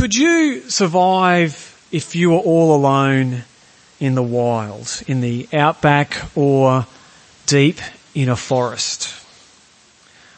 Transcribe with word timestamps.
Could 0.00 0.14
you 0.14 0.62
survive 0.70 1.86
if 1.92 2.16
you 2.16 2.30
were 2.30 2.38
all 2.38 2.74
alone 2.74 3.42
in 4.00 4.14
the 4.14 4.22
wild, 4.22 5.02
in 5.06 5.20
the 5.20 5.46
outback 5.52 6.16
or 6.34 6.86
deep 7.44 7.76
in 8.14 8.30
a 8.30 8.34
forest? 8.34 9.14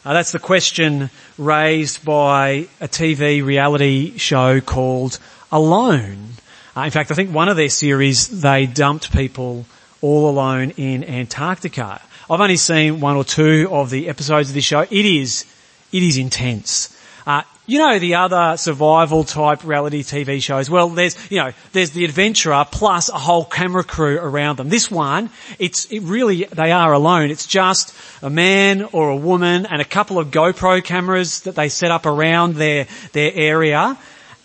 Uh, 0.03 0.11
that's 0.11 0.33
the 0.33 0.39
question 0.39 1.09
raised 1.37 2.03
by 2.03 2.67
a 2.81 2.89
TV 2.89 3.41
reality 3.41 4.17
show 4.17 4.59
called 4.59 5.17
Alone. 5.49 6.31
Uh, 6.75 6.81
in 6.81 6.91
fact, 6.91 7.09
I 7.09 7.15
think 7.15 7.33
one 7.33 7.47
of 7.47 7.55
their 7.55 7.69
series, 7.69 8.41
they 8.41 8.65
dumped 8.65 9.13
people 9.13 9.65
all 10.01 10.29
alone 10.29 10.71
in 10.71 11.05
Antarctica. 11.05 12.01
I've 12.29 12.41
only 12.41 12.57
seen 12.57 12.99
one 12.99 13.15
or 13.15 13.23
two 13.23 13.69
of 13.71 13.91
the 13.91 14.09
episodes 14.09 14.49
of 14.49 14.55
this 14.55 14.65
show. 14.65 14.81
It 14.81 14.91
is, 14.91 15.45
it 15.93 16.03
is 16.03 16.17
intense. 16.17 16.99
Uh, 17.25 17.43
you 17.65 17.79
know 17.79 17.97
the 17.97 18.15
other 18.15 18.57
survival 18.57 19.23
type 19.23 19.63
reality 19.63 20.03
TV 20.03 20.41
shows? 20.41 20.69
Well, 20.69 20.89
there's, 20.89 21.15
you 21.31 21.39
know, 21.39 21.53
there's 21.71 21.91
the 21.91 22.03
adventurer 22.03 22.65
plus 22.69 23.09
a 23.09 23.17
whole 23.17 23.45
camera 23.45 23.83
crew 23.83 24.17
around 24.17 24.57
them. 24.57 24.69
This 24.69 24.91
one, 24.91 25.29
it's, 25.59 25.85
it 25.85 26.01
really, 26.01 26.43
they 26.43 26.71
are 26.71 26.91
alone. 26.91 27.31
It's 27.31 27.47
just 27.47 27.95
a 28.21 28.29
man 28.29 28.83
or 28.91 29.09
a 29.09 29.15
woman 29.15 29.65
and 29.65 29.81
a 29.81 29.85
couple 29.85 30.19
of 30.19 30.27
GoPro 30.29 30.83
cameras 30.83 31.41
that 31.41 31.55
they 31.55 31.69
set 31.69 31.89
up 31.89 32.05
around 32.05 32.55
their, 32.55 32.87
their 33.13 33.31
area 33.33 33.97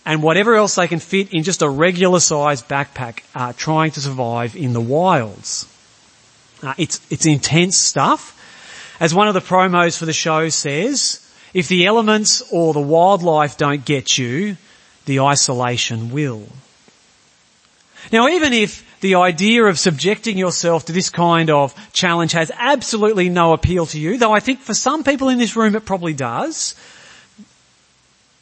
and 0.07 0.23
whatever 0.23 0.55
else 0.55 0.77
they 0.77 0.87
can 0.87 1.01
fit 1.01 1.35
in 1.35 1.43
just 1.43 1.61
a 1.61 1.69
regular 1.69 2.21
sized 2.21 2.69
backpack, 2.69 3.21
uh, 3.35 3.53
trying 3.57 3.91
to 3.91 4.01
survive 4.01 4.57
in 4.57 4.73
the 4.73 4.81
wilds. 4.81 5.67
Uh, 6.62 6.75
it's, 6.79 7.01
it's 7.11 7.27
intense 7.27 7.77
stuff. 7.77 8.35
As 9.01 9.15
one 9.15 9.29
of 9.29 9.35
the 9.35 9.41
promos 9.41 9.98
for 9.98 10.07
the 10.07 10.12
show 10.12 10.48
says, 10.48 11.28
if 11.55 11.69
the 11.69 11.87
elements 11.87 12.43
or 12.51 12.73
the 12.73 12.80
wildlife 12.80 13.56
don't 13.56 13.84
get 13.84 14.19
you, 14.19 14.56
the 15.06 15.20
isolation 15.20 16.11
will. 16.11 16.47
Now 18.12 18.29
even 18.29 18.52
if 18.52 18.84
the 19.00 19.17
idea 19.17 19.64
of 19.64 19.78
subjecting 19.78 20.36
yourself 20.36 20.86
to 20.86 20.92
this 20.92 21.11
kind 21.11 21.50
of 21.50 21.75
challenge 21.92 22.33
has 22.33 22.50
absolutely 22.56 23.28
no 23.28 23.53
appeal 23.53 23.86
to 23.86 24.00
you, 24.00 24.19
though 24.19 24.33
I 24.33 24.41
think 24.41 24.61
for 24.61 24.75
some 24.75 25.05
people 25.05 25.28
in 25.28 25.39
this 25.39 25.56
room 25.56 25.75
it 25.77 25.86
probably 25.86 26.14
does, 26.14 26.75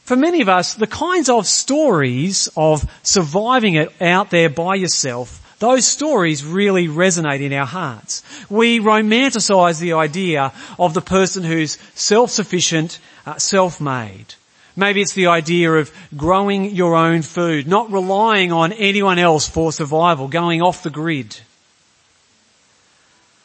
for 0.04 0.16
many 0.16 0.40
of 0.40 0.48
us, 0.48 0.74
the 0.74 0.86
kinds 0.86 1.28
of 1.28 1.46
stories 1.46 2.48
of 2.56 2.88
surviving 3.02 3.74
it 3.74 3.92
out 4.00 4.30
there 4.30 4.48
by 4.48 4.76
yourself 4.76 5.42
those 5.58 5.86
stories 5.86 6.44
really 6.44 6.86
resonate 6.86 7.40
in 7.40 7.52
our 7.52 7.66
hearts. 7.66 8.22
We 8.50 8.78
romanticize 8.78 9.80
the 9.80 9.94
idea 9.94 10.52
of 10.78 10.92
the 10.92 11.00
person 11.00 11.44
who's 11.44 11.78
self-sufficient, 11.94 12.98
uh, 13.24 13.38
self-made. 13.38 14.34
Maybe 14.76 15.00
it's 15.00 15.14
the 15.14 15.28
idea 15.28 15.72
of 15.72 15.90
growing 16.14 16.74
your 16.74 16.94
own 16.94 17.22
food, 17.22 17.66
not 17.66 17.90
relying 17.90 18.52
on 18.52 18.72
anyone 18.72 19.18
else 19.18 19.48
for 19.48 19.72
survival, 19.72 20.28
going 20.28 20.60
off 20.60 20.82
the 20.82 20.90
grid. 20.90 21.38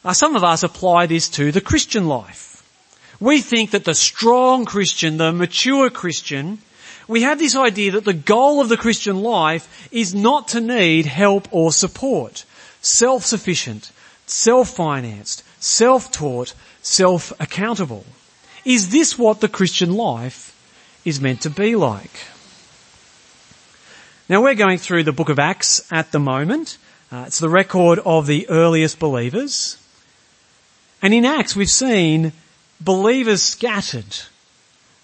Uh, 0.04 0.12
some 0.12 0.36
of 0.36 0.44
us 0.44 0.62
apply 0.62 1.06
this 1.06 1.30
to 1.30 1.50
the 1.50 1.60
Christian 1.62 2.06
life. 2.06 2.62
We 3.20 3.40
think 3.40 3.70
that 3.70 3.84
the 3.84 3.94
strong 3.94 4.66
Christian, 4.66 5.16
the 5.16 5.32
mature 5.32 5.88
Christian, 5.88 6.58
we 7.12 7.22
have 7.22 7.38
this 7.38 7.54
idea 7.54 7.92
that 7.92 8.04
the 8.04 8.14
goal 8.14 8.60
of 8.60 8.68
the 8.68 8.76
Christian 8.76 9.22
life 9.22 9.88
is 9.92 10.14
not 10.14 10.48
to 10.48 10.60
need 10.60 11.06
help 11.06 11.46
or 11.50 11.70
support. 11.70 12.44
Self-sufficient, 12.80 13.92
self-financed, 14.26 15.44
self-taught, 15.60 16.54
self-accountable. 16.80 18.04
Is 18.64 18.90
this 18.90 19.18
what 19.18 19.40
the 19.40 19.48
Christian 19.48 19.92
life 19.92 20.56
is 21.04 21.20
meant 21.20 21.42
to 21.42 21.50
be 21.50 21.76
like? 21.76 22.26
Now 24.28 24.42
we're 24.42 24.54
going 24.54 24.78
through 24.78 25.04
the 25.04 25.12
book 25.12 25.28
of 25.28 25.38
Acts 25.38 25.86
at 25.92 26.12
the 26.12 26.18
moment. 26.18 26.78
Uh, 27.10 27.24
it's 27.26 27.38
the 27.38 27.50
record 27.50 27.98
of 28.06 28.26
the 28.26 28.48
earliest 28.48 28.98
believers. 28.98 29.76
And 31.02 31.12
in 31.12 31.26
Acts 31.26 31.54
we've 31.54 31.68
seen 31.68 32.32
believers 32.80 33.42
scattered 33.42 34.16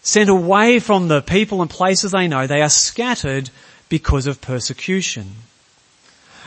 sent 0.08 0.30
away 0.30 0.78
from 0.78 1.08
the 1.08 1.20
people 1.20 1.60
and 1.60 1.70
places 1.70 2.12
they 2.12 2.26
know. 2.26 2.46
They 2.46 2.62
are 2.62 2.70
scattered 2.70 3.50
because 3.90 4.26
of 4.26 4.40
persecution. 4.40 5.26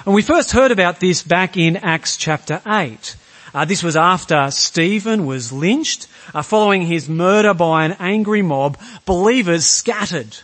And 0.03 0.15
we 0.15 0.23
first 0.23 0.51
heard 0.51 0.71
about 0.71 0.99
this 0.99 1.21
back 1.21 1.55
in 1.57 1.77
Acts 1.77 2.17
chapter 2.17 2.59
8. 2.65 3.15
Uh, 3.53 3.65
this 3.65 3.83
was 3.83 3.95
after 3.95 4.49
Stephen 4.49 5.27
was 5.27 5.51
lynched. 5.51 6.07
Uh, 6.33 6.41
following 6.41 6.81
his 6.83 7.07
murder 7.07 7.53
by 7.53 7.85
an 7.85 7.95
angry 7.99 8.41
mob, 8.41 8.79
believers 9.05 9.67
scattered. 9.67 10.37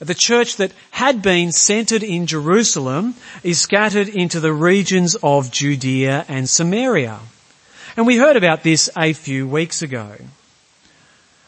The 0.00 0.14
church 0.14 0.56
that 0.56 0.72
had 0.90 1.22
been 1.22 1.50
centered 1.50 2.02
in 2.02 2.26
Jerusalem 2.26 3.14
is 3.42 3.58
scattered 3.58 4.08
into 4.08 4.40
the 4.40 4.52
regions 4.52 5.16
of 5.22 5.50
Judea 5.50 6.26
and 6.28 6.46
Samaria. 6.46 7.20
And 7.96 8.06
we 8.06 8.18
heard 8.18 8.36
about 8.36 8.64
this 8.64 8.90
a 8.96 9.14
few 9.14 9.48
weeks 9.48 9.80
ago. 9.80 10.16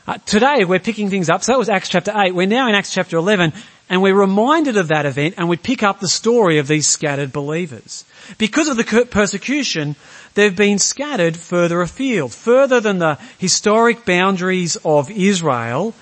Uh, 0.08 0.18
today 0.18 0.64
we're 0.64 0.78
picking 0.78 1.10
things 1.10 1.28
up. 1.28 1.42
So 1.42 1.50
that 1.50 1.58
was 1.58 1.68
Acts 1.68 1.88
chapter 1.88 2.12
8. 2.14 2.32
We're 2.32 2.46
now 2.46 2.68
in 2.68 2.76
Acts 2.76 2.94
chapter 2.94 3.16
11 3.16 3.52
and 3.88 4.02
we're 4.02 4.14
reminded 4.14 4.76
of 4.76 4.88
that 4.88 5.04
event 5.04 5.34
and 5.36 5.48
we 5.48 5.56
pick 5.56 5.82
up 5.82 5.98
the 5.98 6.06
story 6.06 6.58
of 6.58 6.68
these 6.68 6.86
scattered 6.86 7.32
believers. 7.32 8.04
Because 8.38 8.68
of 8.68 8.76
the 8.76 9.08
persecution, 9.10 9.96
they've 10.34 10.54
been 10.54 10.78
scattered 10.78 11.36
further 11.36 11.80
afield, 11.80 12.32
further 12.32 12.78
than 12.78 12.98
the 12.98 13.18
historic 13.38 14.04
boundaries 14.04 14.76
of 14.84 15.10
Israel, 15.10 15.92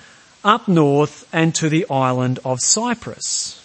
up 0.43 0.67
north 0.67 1.27
and 1.33 1.55
to 1.55 1.67
the 1.67 1.87
island 1.89 2.37
of 2.45 2.59
Cyprus. 2.59 3.59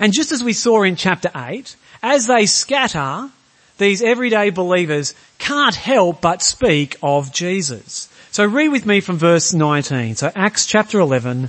And 0.00 0.12
just 0.12 0.32
as 0.32 0.42
we 0.42 0.54
saw 0.54 0.82
in 0.82 0.96
chapter 0.96 1.30
8, 1.36 1.76
as 2.02 2.26
they 2.26 2.46
scatter, 2.46 3.30
these 3.78 4.02
everyday 4.02 4.50
believers 4.50 5.14
can't 5.38 5.76
help 5.76 6.20
but 6.20 6.42
speak 6.42 6.96
of 7.00 7.32
Jesus. 7.32 8.09
So 8.32 8.44
read 8.44 8.68
with 8.68 8.86
me 8.86 9.00
from 9.00 9.18
verse 9.18 9.52
19. 9.52 10.14
So 10.14 10.30
Acts 10.36 10.64
chapter 10.64 11.00
11 11.00 11.48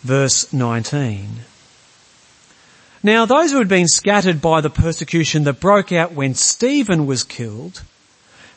verse 0.00 0.50
19. 0.50 1.28
Now 3.02 3.26
those 3.26 3.52
who 3.52 3.58
had 3.58 3.68
been 3.68 3.88
scattered 3.88 4.40
by 4.40 4.62
the 4.62 4.70
persecution 4.70 5.44
that 5.44 5.60
broke 5.60 5.92
out 5.92 6.12
when 6.12 6.34
Stephen 6.34 7.06
was 7.06 7.22
killed 7.22 7.82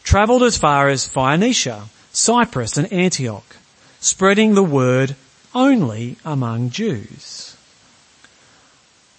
travelled 0.03 0.43
as 0.43 0.57
far 0.57 0.87
as 0.87 1.07
Phoenicia, 1.07 1.85
Cyprus 2.13 2.77
and 2.77 2.91
Antioch, 2.93 3.57
spreading 3.99 4.53
the 4.53 4.63
word 4.63 5.15
only 5.53 6.15
among 6.23 6.69
Jews. 6.69 7.57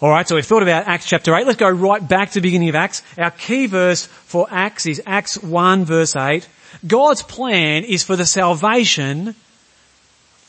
Alright, 0.01 0.29
so 0.29 0.35
we've 0.35 0.47
thought 0.47 0.63
about 0.63 0.87
Acts 0.87 1.07
chapter 1.07 1.35
8. 1.35 1.47
Let's 1.47 1.59
go 1.59 1.69
right 1.69 2.07
back 2.07 2.31
to 2.31 2.35
the 2.35 2.43
beginning 2.43 2.69
of 2.69 2.75
Acts. 2.75 3.03
Our 3.19 3.31
key 3.33 3.67
verse 3.67 4.07
for 4.07 4.47
Acts 4.51 4.87
is 4.87 5.03
Acts 5.07 5.43
1 5.43 5.85
verse 5.85 6.17
8. 6.17 6.49
God's 6.87 7.23
plan 7.23 7.85
is 7.85 8.03
for 8.03 8.17
the 8.17 8.27
salvation 8.27 9.35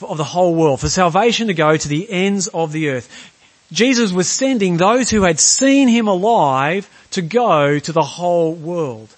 of 0.01 0.17
the 0.17 0.23
whole 0.23 0.55
world, 0.55 0.79
for 0.79 0.89
salvation 0.89 1.47
to 1.47 1.53
go 1.53 1.75
to 1.75 1.87
the 1.87 2.09
ends 2.09 2.47
of 2.47 2.71
the 2.71 2.89
earth. 2.89 3.31
Jesus 3.71 4.11
was 4.11 4.29
sending 4.29 4.77
those 4.77 5.09
who 5.09 5.23
had 5.23 5.39
seen 5.39 5.87
him 5.87 6.07
alive 6.07 6.89
to 7.11 7.21
go 7.21 7.79
to 7.79 7.91
the 7.91 8.03
whole 8.03 8.53
world. 8.53 9.09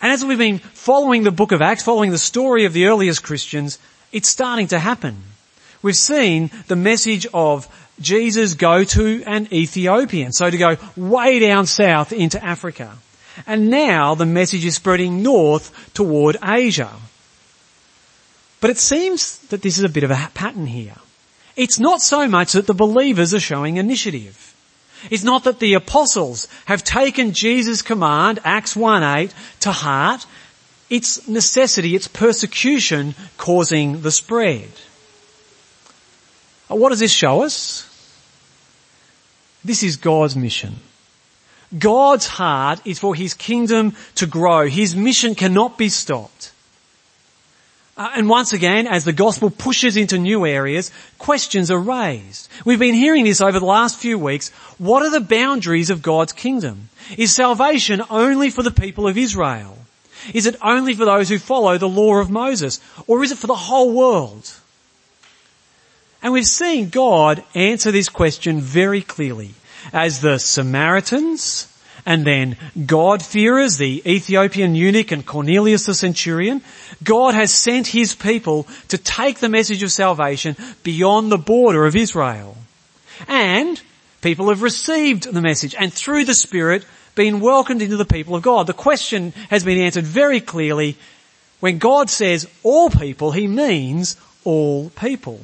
And 0.00 0.12
as 0.12 0.24
we've 0.24 0.38
been 0.38 0.58
following 0.58 1.22
the 1.22 1.30
book 1.30 1.52
of 1.52 1.62
Acts, 1.62 1.82
following 1.82 2.10
the 2.10 2.18
story 2.18 2.64
of 2.64 2.72
the 2.72 2.86
earliest 2.86 3.22
Christians, 3.22 3.78
it's 4.12 4.28
starting 4.28 4.68
to 4.68 4.78
happen. 4.78 5.16
We've 5.82 5.96
seen 5.96 6.50
the 6.68 6.76
message 6.76 7.26
of 7.32 7.66
Jesus 8.00 8.54
go 8.54 8.84
to 8.84 9.22
an 9.24 9.48
Ethiopian, 9.52 10.32
so 10.32 10.50
to 10.50 10.56
go 10.56 10.76
way 10.96 11.38
down 11.38 11.66
south 11.66 12.12
into 12.12 12.42
Africa. 12.44 12.96
And 13.46 13.70
now 13.70 14.14
the 14.14 14.26
message 14.26 14.64
is 14.64 14.76
spreading 14.76 15.22
north 15.22 15.92
toward 15.94 16.36
Asia. 16.42 16.92
But 18.60 18.70
it 18.70 18.78
seems 18.78 19.38
that 19.48 19.62
this 19.62 19.78
is 19.78 19.84
a 19.84 19.88
bit 19.88 20.04
of 20.04 20.10
a 20.10 20.30
pattern 20.34 20.66
here. 20.66 20.96
It's 21.56 21.78
not 21.78 22.00
so 22.00 22.28
much 22.28 22.52
that 22.52 22.66
the 22.66 22.74
believers 22.74 23.34
are 23.34 23.40
showing 23.40 23.76
initiative. 23.76 24.54
It's 25.10 25.24
not 25.24 25.44
that 25.44 25.58
the 25.58 25.74
apostles 25.74 26.48
have 26.64 26.82
taken 26.82 27.32
Jesus' 27.32 27.82
command, 27.82 28.40
Acts 28.44 28.74
1-8, 28.74 29.32
to 29.60 29.72
heart. 29.72 30.26
It's 30.88 31.28
necessity, 31.28 31.94
it's 31.94 32.08
persecution 32.08 33.14
causing 33.36 34.02
the 34.02 34.10
spread. 34.10 34.68
What 36.68 36.90
does 36.90 37.00
this 37.00 37.12
show 37.12 37.42
us? 37.42 37.84
This 39.64 39.82
is 39.82 39.96
God's 39.96 40.36
mission. 40.36 40.76
God's 41.76 42.26
heart 42.26 42.80
is 42.84 42.98
for 42.98 43.14
His 43.14 43.34
kingdom 43.34 43.94
to 44.16 44.26
grow. 44.26 44.66
His 44.66 44.94
mission 44.94 45.34
cannot 45.34 45.78
be 45.78 45.88
stopped. 45.88 46.52
Uh, 47.96 48.10
and 48.14 48.28
once 48.28 48.52
again, 48.52 48.86
as 48.86 49.04
the 49.04 49.12
gospel 49.12 49.48
pushes 49.48 49.96
into 49.96 50.18
new 50.18 50.44
areas, 50.44 50.90
questions 51.16 51.70
are 51.70 51.78
raised. 51.78 52.48
We've 52.64 52.78
been 52.78 52.94
hearing 52.94 53.24
this 53.24 53.40
over 53.40 53.58
the 53.58 53.64
last 53.64 53.98
few 53.98 54.18
weeks. 54.18 54.50
What 54.76 55.02
are 55.02 55.10
the 55.10 55.20
boundaries 55.20 55.88
of 55.88 56.02
God's 56.02 56.34
kingdom? 56.34 56.90
Is 57.16 57.34
salvation 57.34 58.02
only 58.10 58.50
for 58.50 58.62
the 58.62 58.70
people 58.70 59.08
of 59.08 59.16
Israel? 59.16 59.78
Is 60.34 60.46
it 60.46 60.56
only 60.62 60.94
for 60.94 61.06
those 61.06 61.30
who 61.30 61.38
follow 61.38 61.78
the 61.78 61.88
law 61.88 62.16
of 62.16 62.30
Moses? 62.30 62.80
Or 63.06 63.24
is 63.24 63.32
it 63.32 63.38
for 63.38 63.46
the 63.46 63.54
whole 63.54 63.92
world? 63.92 64.52
And 66.22 66.34
we've 66.34 66.46
seen 66.46 66.90
God 66.90 67.44
answer 67.54 67.92
this 67.92 68.08
question 68.08 68.60
very 68.60 69.00
clearly 69.00 69.54
as 69.92 70.20
the 70.20 70.38
Samaritans 70.38 71.72
and 72.04 72.24
then 72.24 72.56
God-fearers, 72.86 73.78
the 73.78 74.00
Ethiopian 74.06 74.76
eunuch 74.76 75.10
and 75.10 75.26
Cornelius 75.26 75.86
the 75.86 75.94
centurion, 75.94 76.62
God 77.02 77.34
has 77.34 77.52
sent 77.52 77.88
his 77.88 78.14
people 78.14 78.66
to 78.88 78.98
take 78.98 79.40
the 79.40 79.48
message 79.48 79.82
of 79.82 79.90
salvation 79.90 80.56
beyond 80.84 81.32
the 81.32 81.38
border 81.38 81.84
of 81.84 81.96
Israel. 81.96 82.56
And 83.26 83.80
people 84.22 84.50
have 84.50 84.62
received 84.62 85.32
the 85.32 85.42
message 85.42 85.74
and 85.78 85.92
through 85.92 86.24
the 86.24 86.34
Spirit 86.34 86.84
been 87.16 87.40
welcomed 87.40 87.82
into 87.82 87.96
the 87.96 88.04
people 88.04 88.36
of 88.36 88.42
God. 88.42 88.68
The 88.68 88.72
question 88.72 89.32
has 89.50 89.64
been 89.64 89.78
answered 89.78 90.04
very 90.04 90.40
clearly. 90.40 90.96
When 91.58 91.78
God 91.78 92.08
says 92.08 92.48
all 92.62 92.90
people, 92.90 93.32
he 93.32 93.48
means 93.48 94.16
all 94.44 94.90
people. 94.90 95.40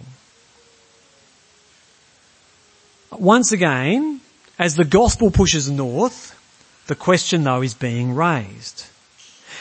Once 3.10 3.52
again, 3.52 4.20
as 4.58 4.76
the 4.76 4.84
gospel 4.84 5.30
pushes 5.30 5.70
north, 5.70 6.38
the 6.86 6.94
question 6.94 7.44
though 7.44 7.62
is 7.62 7.74
being 7.74 8.14
raised. 8.14 8.86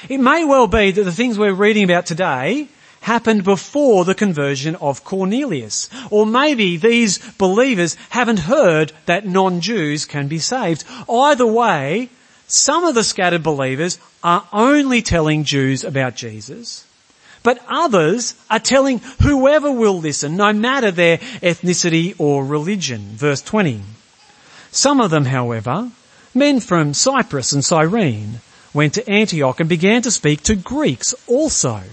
It 0.09 0.19
may 0.19 0.43
well 0.45 0.67
be 0.67 0.91
that 0.91 1.03
the 1.03 1.11
things 1.11 1.38
we're 1.38 1.53
reading 1.53 1.83
about 1.83 2.05
today 2.05 2.67
happened 3.01 3.43
before 3.43 4.05
the 4.05 4.15
conversion 4.15 4.75
of 4.75 5.03
Cornelius. 5.03 5.89
Or 6.09 6.25
maybe 6.25 6.77
these 6.77 7.17
believers 7.33 7.95
haven't 8.09 8.39
heard 8.39 8.91
that 9.05 9.25
non-Jews 9.25 10.05
can 10.05 10.27
be 10.27 10.39
saved. 10.39 10.83
Either 11.09 11.45
way, 11.45 12.09
some 12.47 12.83
of 12.85 12.95
the 12.95 13.03
scattered 13.03 13.43
believers 13.43 13.97
are 14.23 14.47
only 14.53 15.01
telling 15.01 15.43
Jews 15.43 15.83
about 15.83 16.15
Jesus, 16.15 16.85
but 17.43 17.59
others 17.67 18.35
are 18.49 18.59
telling 18.59 18.99
whoever 19.21 19.71
will 19.71 19.99
listen, 19.99 20.38
no 20.38 20.53
matter 20.53 20.91
their 20.91 21.17
ethnicity 21.17 22.13
or 22.19 22.45
religion. 22.45 23.01
Verse 23.15 23.41
20. 23.41 23.81
Some 24.71 25.01
of 25.01 25.12
them, 25.12 25.25
however, 25.25 25.91
men 26.33 26.59
from 26.59 26.94
Cyprus 26.94 27.51
and 27.51 27.63
Cyrene, 27.63 28.39
went 28.73 28.94
to 28.94 29.09
Antioch 29.09 29.59
and 29.59 29.68
began 29.68 30.01
to 30.03 30.12
speak 30.12 30.41
to 30.44 30.56
Greeks 30.56 31.13
also, 31.27 31.83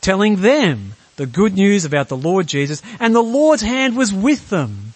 telling 0.00 0.36
them 0.36 0.94
the 1.16 1.26
good 1.26 1.54
news 1.54 1.84
about 1.84 2.08
the 2.08 2.16
Lord 2.16 2.46
Jesus, 2.46 2.80
and 2.98 3.14
the 3.14 3.22
Lord's 3.22 3.62
hand 3.62 3.96
was 3.96 4.12
with 4.12 4.48
them. 4.48 4.94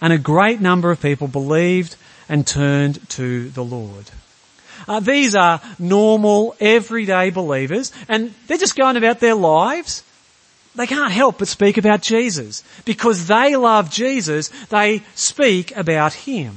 And 0.00 0.12
a 0.12 0.18
great 0.18 0.60
number 0.60 0.90
of 0.90 1.02
people 1.02 1.28
believed 1.28 1.96
and 2.28 2.46
turned 2.46 3.08
to 3.10 3.50
the 3.50 3.64
Lord. 3.64 4.10
Uh, 4.88 5.00
these 5.00 5.34
are 5.34 5.60
normal, 5.78 6.56
everyday 6.60 7.30
believers, 7.30 7.92
and 8.08 8.34
they're 8.46 8.58
just 8.58 8.76
going 8.76 8.96
about 8.96 9.20
their 9.20 9.34
lives. 9.34 10.02
They 10.76 10.86
can't 10.86 11.12
help 11.12 11.38
but 11.38 11.48
speak 11.48 11.78
about 11.78 12.02
Jesus. 12.02 12.64
Because 12.84 13.26
they 13.26 13.54
love 13.56 13.90
Jesus, 13.90 14.48
they 14.70 15.02
speak 15.14 15.76
about 15.76 16.12
Him. 16.12 16.56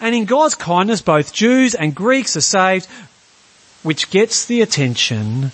And 0.00 0.14
in 0.14 0.24
God's 0.24 0.54
kindness, 0.54 1.02
both 1.02 1.32
Jews 1.32 1.74
and 1.74 1.94
Greeks 1.94 2.36
are 2.36 2.40
saved, 2.40 2.86
which 3.82 4.10
gets 4.10 4.46
the 4.46 4.62
attention 4.62 5.52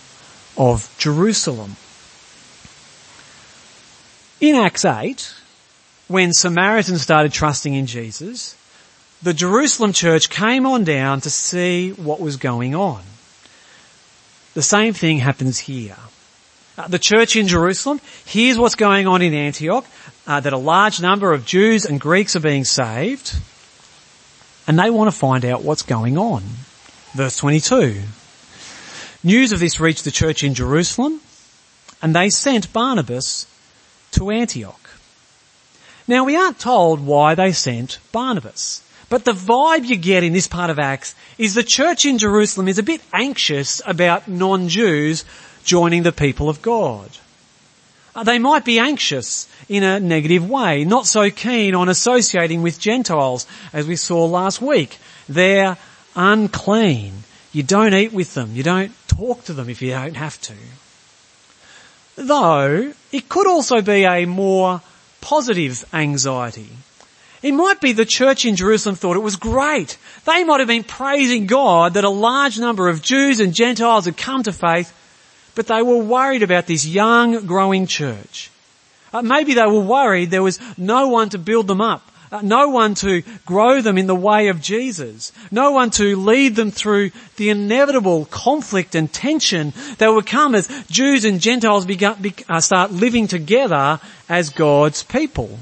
of 0.57 0.95
Jerusalem. 0.99 1.77
In 4.41 4.55
Acts 4.55 4.85
8, 4.85 5.35
when 6.09 6.33
Samaritans 6.33 7.03
started 7.03 7.33
trusting 7.33 7.75
in 7.75 7.87
Jesus, 7.87 8.57
the 9.23 9.35
Jerusalem 9.35 9.93
church 9.93 10.31
came 10.31 10.67
on 10.67 10.85
down 10.85 11.21
to 11.23 11.31
see 11.31 11.91
what 11.93 12.21
was 12.21 12.37
going 12.37 12.75
on. 12.75 13.03
The 14.55 14.63
same 14.63 14.93
thing 14.93 15.19
happens 15.19 15.59
here. 15.59 15.97
Uh, 16.79 16.89
the 16.89 16.99
church 16.99 17.37
in 17.37 17.49
Jerusalem 17.49 18.01
hears 18.25 18.59
what's 18.59 18.75
going 18.75 19.07
on 19.07 19.23
in 19.23 19.33
Antioch, 19.33 19.87
uh, 20.27 20.41
that 20.41 20.53
a 20.53 20.59
large 20.59 21.01
number 21.01 21.33
of 21.33 21.47
Jews 21.47 21.87
and 21.87 22.01
Greeks 22.01 22.37
are 22.37 22.41
being 22.41 22.65
saved, 22.65 23.35
and 24.67 24.79
they 24.79 24.91
want 24.91 25.11
to 25.11 25.17
find 25.17 25.45
out 25.45 25.63
what's 25.63 25.83
going 25.83 26.19
on. 26.19 26.43
Verse 27.15 27.39
22. 27.39 28.03
News 29.25 29.53
of 29.53 29.61
this 29.61 29.81
reached 29.81 30.05
the 30.05 30.11
church 30.11 30.45
in 30.45 30.55
Jerusalem, 30.55 31.21
and 32.03 32.15
they 32.15 32.29
sent 32.29 32.73
Barnabas 32.73 33.47
to 34.13 34.31
Antioch. 34.31 34.91
Now 36.07 36.25
we 36.25 36.37
aren't 36.37 36.61
told 36.61 37.01
why 37.01 37.35
they 37.35 37.53
sent 37.53 37.99
Barnabas. 38.13 38.83
But 39.09 39.25
the 39.25 39.33
vibe 39.33 39.85
you 39.85 39.97
get 39.97 40.25
in 40.25 40.33
this 40.33 40.49
part 40.49 40.69
of 40.69 40.79
Acts 40.79 41.15
is 41.39 41.55
the 41.55 41.63
church 41.63 42.05
in 42.05 42.19
Jerusalem 42.19 42.69
is 42.69 42.79
a 42.79 42.83
bit 42.83 43.01
anxious 43.13 43.81
about 43.87 44.27
non-Jews 44.27 45.25
joining 45.67 46.03
the 46.03 46.13
people 46.13 46.49
of 46.49 46.63
God. 46.63 47.11
Uh, 48.15 48.25
they 48.25 48.39
might 48.39 48.65
be 48.65 48.79
anxious 48.79 49.47
in 49.69 49.83
a 49.83 50.01
negative 50.01 50.49
way, 50.49 50.85
not 50.85 51.07
so 51.07 51.29
keen 51.29 51.75
on 51.75 51.91
associating 51.91 52.63
with 52.63 52.81
Gentiles, 52.81 53.47
as 53.75 53.87
we 53.87 53.97
saw 53.97 54.25
last 54.25 54.63
week. 54.63 54.97
They're 55.29 55.77
unclean. 56.15 57.13
You 57.53 57.63
don't 57.63 57.93
eat 57.93 58.15
with 58.15 58.33
them. 58.33 58.53
You 58.55 58.63
don't 58.63 58.93
talk 59.09 59.45
to 59.45 59.53
them 59.53 59.69
if 59.69 59.83
you 59.83 59.91
don't 59.91 60.17
have 60.17 60.41
to. 60.43 60.55
Though, 62.17 62.95
it 63.13 63.29
could 63.29 63.47
also 63.47 63.83
be 63.83 64.05
a 64.05 64.25
more 64.25 64.81
positive 65.21 65.85
anxiety. 65.93 66.71
It 67.43 67.53
might 67.53 67.81
be 67.81 67.93
the 67.93 68.07
church 68.07 68.47
in 68.47 68.57
Jerusalem 68.57 68.97
thought 68.97 69.17
it 69.17 69.23
was 69.23 69.37
great. 69.37 69.99
They 70.25 70.43
might 70.45 70.61
have 70.61 70.69
been 70.69 70.85
praising 70.85 71.47
God 71.47 71.95
that 71.95 72.05
a 72.05 72.11
large 72.11 72.59
number 72.59 72.89
of 72.89 73.03
Jews 73.03 73.41
and 73.41 73.55
Gentiles 73.55 74.07
had 74.07 74.17
come 74.17 74.43
to 74.45 74.53
faith, 74.53 74.93
but 75.57 75.67
they 75.67 75.83
were 75.83 75.97
worried 75.97 76.45
about 76.45 76.67
this 76.67 76.87
young, 76.87 77.47
growing 77.47 77.89
church. 77.89 78.51
Uh, 79.13 79.23
maybe 79.23 79.55
they 79.55 79.67
were 79.67 79.81
worried 79.81 80.31
there 80.31 80.43
was 80.43 80.61
no 80.77 81.09
one 81.09 81.31
to 81.31 81.39
build 81.39 81.67
them 81.67 81.81
up, 81.81 82.13
uh, 82.31 82.43
no 82.43 82.69
one 82.69 82.95
to 82.95 83.23
grow 83.47 83.81
them 83.81 83.97
in 83.97 84.07
the 84.07 84.15
way 84.15 84.49
of 84.49 84.61
Jesus, 84.61 85.33
no 85.51 85.71
one 85.73 85.91
to 85.91 86.15
lead 86.15 86.57
them 86.57 86.71
through 86.71 87.11
the 87.37 87.49
inevitable 87.49 88.27
conflict 88.27 88.95
and 88.95 89.11
tension 89.11 89.73
that 89.99 90.13
would 90.13 90.27
come 90.27 90.55
as 90.55 90.69
Jews 90.89 91.25
and 91.25 91.41
Gentiles 91.41 91.87
begun, 91.87 92.21
be, 92.21 92.35
uh, 92.49 92.61
start 92.61 92.93
living 92.93 93.27
together 93.27 93.99
as 94.29 94.51
God's 94.51 95.03
people. 95.05 95.59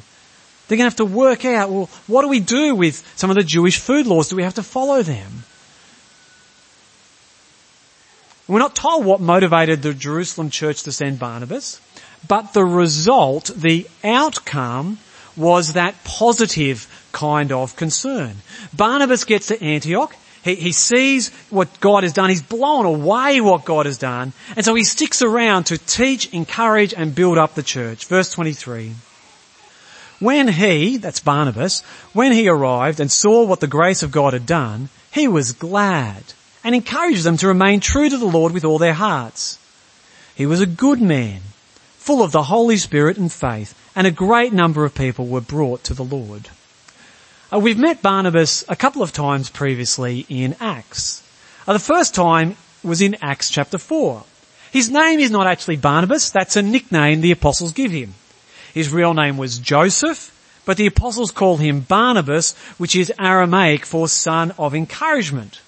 They're 0.67 0.79
going 0.79 0.91
to 0.91 0.97
have 0.97 1.09
to 1.09 1.17
work 1.17 1.45
out, 1.45 1.71
well, 1.71 1.91
what 2.09 2.23
do 2.23 2.29
we 2.29 2.41
do 2.41 2.75
with 2.75 3.07
some 3.15 3.31
of 3.31 3.37
the 3.37 3.45
Jewish 3.45 3.79
food 3.79 4.07
laws? 4.07 4.29
Do 4.29 4.37
we 4.37 4.43
have 4.43 4.55
to 4.55 4.63
follow 4.63 5.03
them? 5.03 5.45
We're 8.47 8.59
not 8.59 8.75
told 8.75 9.07
what 9.07 9.21
motivated 9.21 9.81
the 9.81 9.95
Jerusalem 9.95 10.51
church 10.51 10.83
to 10.83 10.93
send 10.93 11.19
Barnabas, 11.19 11.81
but 12.29 12.53
the 12.53 12.65
result, 12.65 13.51
the 13.57 13.87
outcome, 14.03 14.99
was 15.37 15.73
that 15.73 15.95
positive 16.05 16.87
kind 17.13 17.53
of 17.53 17.75
concern. 17.77 18.37
Barnabas 18.77 19.25
gets 19.25 19.47
to 19.47 19.63
Antioch. 19.63 20.15
He, 20.45 20.57
he 20.57 20.73
sees 20.73 21.31
what 21.49 21.81
God 21.81 22.03
has 22.03 22.13
done. 22.13 22.29
He's 22.29 22.43
blown 22.43 22.85
away 22.85 23.41
what 23.41 23.65
God 23.65 23.87
has 23.87 23.99
done. 23.99 24.35
And 24.57 24.65
so 24.65 24.75
he 24.75 24.85
sticks 24.85 25.23
around 25.23 25.65
to 25.65 25.79
teach, 25.79 26.33
encourage, 26.33 26.93
and 26.93 27.15
build 27.15 27.39
up 27.39 27.55
the 27.55 27.63
church. 27.63 28.05
Verse 28.07 28.31
23. 28.31 28.93
When 30.21 30.49
he, 30.49 30.99
that's 30.99 31.21
Barnabas, 31.21 31.81
when 32.13 32.33
he 32.33 32.49
arrived 32.49 33.01
and 33.01 33.11
saw 33.11 33.45
what 33.45 33.61
the 33.61 33.67
grace 33.67 34.03
of 34.03 34.13
God 34.13 34.35
had 34.35 34.47
done, 34.47 34.91
he 35.11 35.27
was 35.29 35.53
glad 35.53 36.23
and 36.65 36.75
encouraged 36.75 37.23
them 37.23 37.37
to 37.37 37.47
remain 37.47 37.79
true 37.79 38.09
to 38.09 38.17
the 38.17 38.25
Lord 38.25 38.53
with 38.53 38.65
all 38.65 38.79
their 38.79 38.95
hearts. 38.95 39.59
He 40.35 40.47
was 40.47 40.61
a 40.61 40.67
good 40.67 41.01
man, 41.01 41.43
full 41.99 42.23
of 42.23 42.33
the 42.33 42.45
Holy 42.45 42.79
Spirit 42.79 43.19
and 43.19 43.31
faith, 43.31 43.79
and 43.95 44.07
a 44.07 44.11
great 44.11 44.53
number 44.53 44.85
of 44.85 44.95
people 44.95 45.27
were 45.27 45.41
brought 45.41 45.85
to 45.85 45.95
the 45.95 46.03
Lord. 46.03 46.49
Uh, 47.53 47.59
we've 47.59 47.79
met 47.79 48.03
Barnabas 48.03 48.65
a 48.69 48.75
couple 48.75 49.03
of 49.03 49.13
times 49.13 49.51
previously 49.51 50.27
in 50.29 50.57
Acts. 50.59 51.23
Uh, 51.69 51.75
the 51.75 51.79
first 51.79 52.15
time 52.15 52.57
was 52.83 53.01
in 53.01 53.17
Acts 53.23 53.51
chapter 53.51 53.79
4. 53.79 54.25
His 54.73 54.91
name 54.91 55.21
is 55.21 55.31
not 55.31 55.47
actually 55.47 55.77
Barnabas, 55.77 56.31
that's 56.31 56.57
a 56.57 56.63
nickname 56.63 57.21
the 57.21 57.31
apostles 57.31 57.73
give 57.73 57.93
him. 57.93 58.15
His 58.73 58.93
real 58.93 59.15
name 59.15 59.37
was 59.37 59.61
Joseph, 59.61 60.33
but 60.65 60.77
the 60.77 60.87
apostles 60.87 61.31
call 61.31 61.59
him 61.59 61.81
Barnabas, 61.81 62.57
which 62.77 62.97
is 62.97 63.13
Aramaic 63.21 63.87
for 63.87 64.09
son 64.09 64.53
of 64.59 64.75
encouragement. 64.75 65.61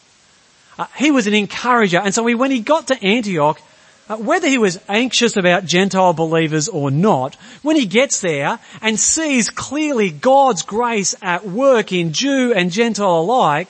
Uh, 0.78 0.87
he 0.97 1.11
was 1.11 1.26
an 1.26 1.35
encourager, 1.35 1.99
and 1.99 2.14
so 2.14 2.26
he, 2.26 2.35
when 2.35 2.50
he 2.50 2.61
got 2.61 2.88
to 2.88 3.04
Antioch, 3.04 3.61
uh, 4.09 4.16
whether 4.16 4.47
he 4.47 4.59
was 4.59 4.78
anxious 4.88 5.37
about 5.37 5.64
Gentile 5.64 6.12
believers 6.12 6.68
or 6.68 6.90
not, 6.90 7.35
when 7.62 7.76
he 7.76 7.87
gets 7.87 8.21
there 8.21 8.59
and 8.80 9.00
sees 9.00 9.50
clearly 9.50 10.11
God's 10.11 10.62
grace 10.62 11.14
at 11.23 11.47
work 11.47 11.92
in 11.92 12.12
Jew 12.12 12.52
and 12.54 12.71
Gentile 12.71 13.21
alike, 13.21 13.68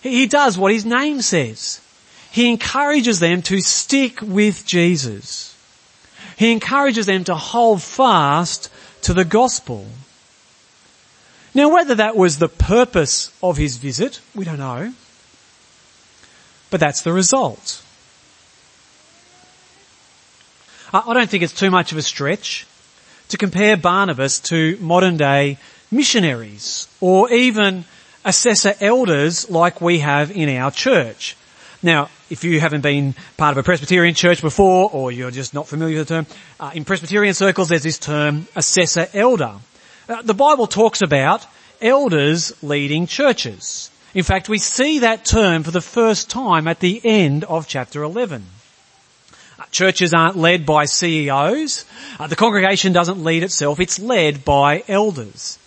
he, 0.00 0.10
he 0.10 0.26
does 0.26 0.56
what 0.56 0.72
his 0.72 0.86
name 0.86 1.20
says. 1.20 1.80
He 2.30 2.50
encourages 2.50 3.20
them 3.20 3.42
to 3.42 3.60
stick 3.60 4.20
with 4.22 4.64
Jesus. 4.64 5.56
He 6.36 6.52
encourages 6.52 7.06
them 7.06 7.24
to 7.24 7.34
hold 7.34 7.82
fast 7.82 8.70
to 9.02 9.12
the 9.12 9.24
gospel. 9.24 9.86
Now 11.52 11.74
whether 11.74 11.96
that 11.96 12.16
was 12.16 12.38
the 12.38 12.48
purpose 12.48 13.32
of 13.42 13.56
his 13.56 13.76
visit, 13.76 14.20
we 14.34 14.44
don't 14.44 14.58
know. 14.58 14.92
But 16.70 16.80
that's 16.80 17.02
the 17.02 17.12
result. 17.12 17.82
I 20.92 21.12
don't 21.12 21.28
think 21.28 21.42
it's 21.42 21.52
too 21.52 21.70
much 21.70 21.92
of 21.92 21.98
a 21.98 22.02
stretch 22.02 22.66
to 23.28 23.36
compare 23.36 23.76
Barnabas 23.76 24.40
to 24.40 24.78
modern 24.80 25.16
day 25.16 25.58
missionaries 25.90 26.88
or 27.00 27.30
even 27.30 27.84
assessor 28.24 28.74
elders 28.80 29.50
like 29.50 29.80
we 29.80 29.98
have 29.98 30.30
in 30.30 30.48
our 30.56 30.70
church. 30.70 31.36
Now, 31.82 32.10
if 32.30 32.42
you 32.42 32.58
haven't 32.60 32.80
been 32.80 33.14
part 33.36 33.52
of 33.52 33.58
a 33.58 33.62
Presbyterian 33.62 34.14
church 34.14 34.42
before 34.42 34.90
or 34.92 35.12
you're 35.12 35.30
just 35.30 35.54
not 35.54 35.68
familiar 35.68 35.98
with 35.98 36.08
the 36.08 36.14
term, 36.14 36.26
uh, 36.58 36.70
in 36.74 36.84
Presbyterian 36.84 37.34
circles 37.34 37.68
there's 37.68 37.82
this 37.82 37.98
term 37.98 38.48
assessor 38.56 39.08
elder. 39.14 39.54
Uh, 40.08 40.22
the 40.22 40.34
Bible 40.34 40.66
talks 40.66 41.02
about 41.02 41.46
elders 41.80 42.52
leading 42.62 43.06
churches. 43.06 43.90
In 44.18 44.24
fact, 44.24 44.48
we 44.48 44.58
see 44.58 44.98
that 44.98 45.24
term 45.24 45.62
for 45.62 45.70
the 45.70 45.80
first 45.80 46.28
time 46.28 46.66
at 46.66 46.80
the 46.80 47.00
end 47.04 47.44
of 47.44 47.68
chapter 47.68 48.02
11. 48.02 48.44
Uh, 49.60 49.62
churches 49.70 50.12
aren't 50.12 50.36
led 50.36 50.66
by 50.66 50.86
CEOs. 50.86 51.84
Uh, 52.18 52.26
the 52.26 52.34
congregation 52.34 52.92
doesn't 52.92 53.22
lead 53.22 53.44
itself. 53.44 53.78
It's 53.78 54.00
led 54.00 54.44
by 54.44 54.82
elders. 54.88 55.60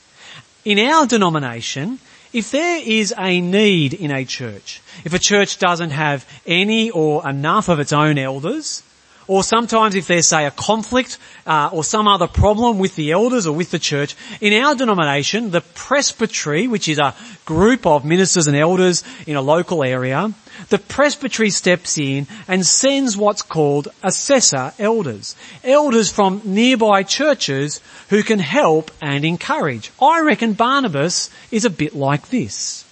In 0.65 0.79
our 0.79 1.07
denomination, 1.07 1.99
if 2.33 2.51
there 2.51 2.81
is 2.85 3.13
a 3.17 3.39
need 3.39 3.93
in 3.93 4.11
a 4.11 4.25
church, 4.25 4.81
if 5.05 5.13
a 5.13 5.19
church 5.19 5.57
doesn't 5.57 5.91
have 5.91 6.27
any 6.45 6.91
or 6.91 7.25
enough 7.29 7.69
of 7.69 7.79
its 7.79 7.93
own 7.93 8.17
elders, 8.17 8.83
or 9.27 9.43
sometimes 9.43 9.95
if 9.95 10.07
there's 10.07 10.27
say 10.27 10.45
a 10.45 10.51
conflict 10.51 11.17
uh, 11.45 11.69
or 11.71 11.83
some 11.83 12.07
other 12.07 12.27
problem 12.27 12.79
with 12.79 12.95
the 12.95 13.11
elders 13.11 13.47
or 13.47 13.55
with 13.55 13.71
the 13.71 13.79
church, 13.79 14.15
in 14.39 14.61
our 14.61 14.75
denomination, 14.75 15.51
the 15.51 15.61
presbytery, 15.61 16.67
which 16.67 16.87
is 16.87 16.99
a 16.99 17.15
group 17.45 17.85
of 17.85 18.05
ministers 18.05 18.47
and 18.47 18.57
elders 18.57 19.03
in 19.27 19.35
a 19.35 19.41
local 19.41 19.83
area, 19.83 20.33
the 20.69 20.77
presbytery 20.77 21.49
steps 21.49 21.97
in 21.97 22.27
and 22.47 22.65
sends 22.65 23.17
what's 23.17 23.41
called 23.41 23.87
assessor 24.03 24.73
elders. 24.77 25.35
Elders 25.63 26.11
from 26.11 26.41
nearby 26.45 27.03
churches 27.03 27.81
who 28.09 28.23
can 28.23 28.39
help 28.39 28.91
and 29.01 29.25
encourage. 29.25 29.91
I 30.01 30.21
reckon 30.21 30.53
Barnabas 30.53 31.29
is 31.51 31.65
a 31.65 31.69
bit 31.69 31.95
like 31.95 32.29
this. 32.29 32.85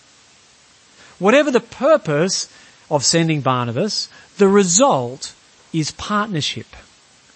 Whatever 1.20 1.52
the 1.52 1.60
purpose 1.60 2.52
of 2.90 3.04
sending 3.04 3.42
Barnabas, 3.42 4.10
the 4.38 4.48
result 4.48 5.34
is 5.74 5.92
partnership. 5.92 6.68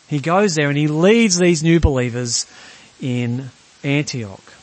He 0.08 0.20
goes 0.20 0.56
there 0.56 0.70
and 0.70 0.78
he 0.78 0.88
leads 0.88 1.38
these 1.38 1.64
new 1.64 1.80
believers 1.80 2.46
in 3.02 3.50
Antioch. 3.84 4.54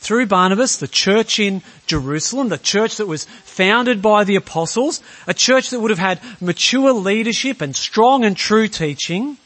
Through 0.00 0.26
Barnabas, 0.26 0.78
the 0.78 0.88
church 0.88 1.38
in 1.38 1.62
Jerusalem, 1.86 2.48
the 2.48 2.58
church 2.58 2.96
that 2.96 3.06
was 3.06 3.24
founded 3.24 4.02
by 4.02 4.24
the 4.24 4.34
apostles, 4.34 5.00
a 5.28 5.34
church 5.34 5.70
that 5.70 5.80
would 5.80 5.90
have 5.90 5.98
had 5.98 6.20
mature 6.40 6.92
leadership 6.92 7.60
and 7.60 7.76
strong 7.76 8.24
and 8.24 8.36
true 8.36 8.66
teaching, 8.66 9.36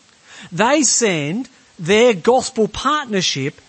they 0.51 0.83
send 0.83 1.51
their 1.79 2.15
gospel 2.15 2.69
partnership, 2.69 3.61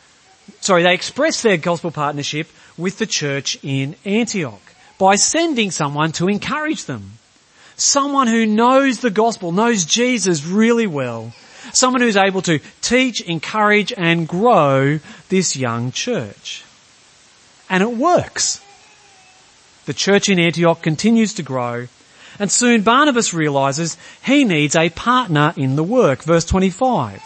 sorry, 0.62 0.84
they 0.84 0.93
express 0.93 1.41
their 1.41 1.57
gospel 1.57 1.91
partnership 1.91 2.48
with 2.77 3.00
the 3.00 3.05
church 3.05 3.60
in 3.63 3.96
Antioch 4.05 4.62
by 4.98 5.15
sending 5.15 5.72
someone 5.72 6.13
to 6.13 6.27
encourage 6.29 6.86
them. 6.86 7.12
Someone 7.77 8.27
who 8.27 8.46
knows 8.46 9.00
the 9.00 9.10
gospel, 9.10 9.51
knows 9.51 9.86
Jesus 9.86 10.46
really 10.46 10.88
well. 10.88 11.34
Someone 11.74 12.01
who's 12.01 12.17
able 12.17 12.41
to 12.43 12.60
teach, 12.81 13.22
encourage 13.22 13.93
and 13.96 14.27
grow 14.27 15.00
this 15.29 15.55
young 15.55 15.91
church. 15.91 16.63
And 17.69 17.84
it 17.84 17.91
works. 17.91 18.63
The 19.86 19.93
church 19.93 20.27
in 20.27 20.39
Antioch 20.39 20.81
continues 20.81 21.34
to 21.36 21.43
grow 21.43 21.88
and 22.39 22.51
soon 22.51 22.81
Barnabas 22.81 23.34
realizes 23.34 23.98
he 24.24 24.43
needs 24.43 24.75
a 24.75 24.89
partner 24.89 25.53
in 25.57 25.75
the 25.75 25.84
work. 25.84 26.22
Verse 26.24 26.46
25. 26.46 27.22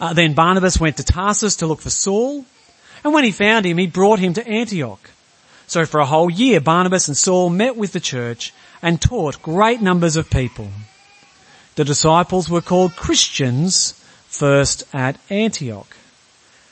Uh, 0.00 0.12
then 0.12 0.32
Barnabas 0.32 0.80
went 0.80 0.96
to 0.96 1.04
Tarsus 1.04 1.56
to 1.56 1.66
look 1.66 1.80
for 1.80 1.90
Saul 1.90 2.44
and 3.04 3.12
when 3.12 3.24
he 3.24 3.32
found 3.32 3.66
him 3.66 3.78
he 3.78 3.86
brought 3.86 4.18
him 4.18 4.34
to 4.34 4.46
Antioch. 4.46 5.10
So 5.66 5.84
for 5.84 6.00
a 6.00 6.06
whole 6.06 6.30
year 6.30 6.60
Barnabas 6.60 7.08
and 7.08 7.16
Saul 7.16 7.50
met 7.50 7.76
with 7.76 7.92
the 7.92 8.00
church 8.00 8.54
and 8.82 9.00
taught 9.00 9.42
great 9.42 9.80
numbers 9.80 10.16
of 10.16 10.30
people. 10.30 10.68
The 11.74 11.84
disciples 11.84 12.50
were 12.50 12.60
called 12.60 12.96
Christians 12.96 13.92
first 14.26 14.84
at 14.92 15.18
Antioch. 15.30 15.96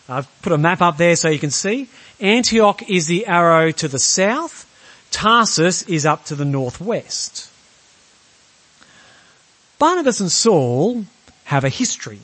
I've 0.08 0.28
put 0.42 0.52
a 0.52 0.58
map 0.58 0.82
up 0.82 0.96
there 0.96 1.16
so 1.16 1.28
you 1.28 1.38
can 1.38 1.50
see. 1.50 1.88
Antioch 2.20 2.88
is 2.88 3.06
the 3.06 3.26
arrow 3.26 3.70
to 3.72 3.88
the 3.88 3.98
south. 3.98 4.64
Tarsus 5.10 5.82
is 5.82 6.06
up 6.06 6.24
to 6.26 6.34
the 6.34 6.44
northwest. 6.44 7.50
Barnabas 9.78 10.20
and 10.20 10.30
Saul 10.30 11.04
have 11.44 11.64
a 11.64 11.68
history. 11.68 12.20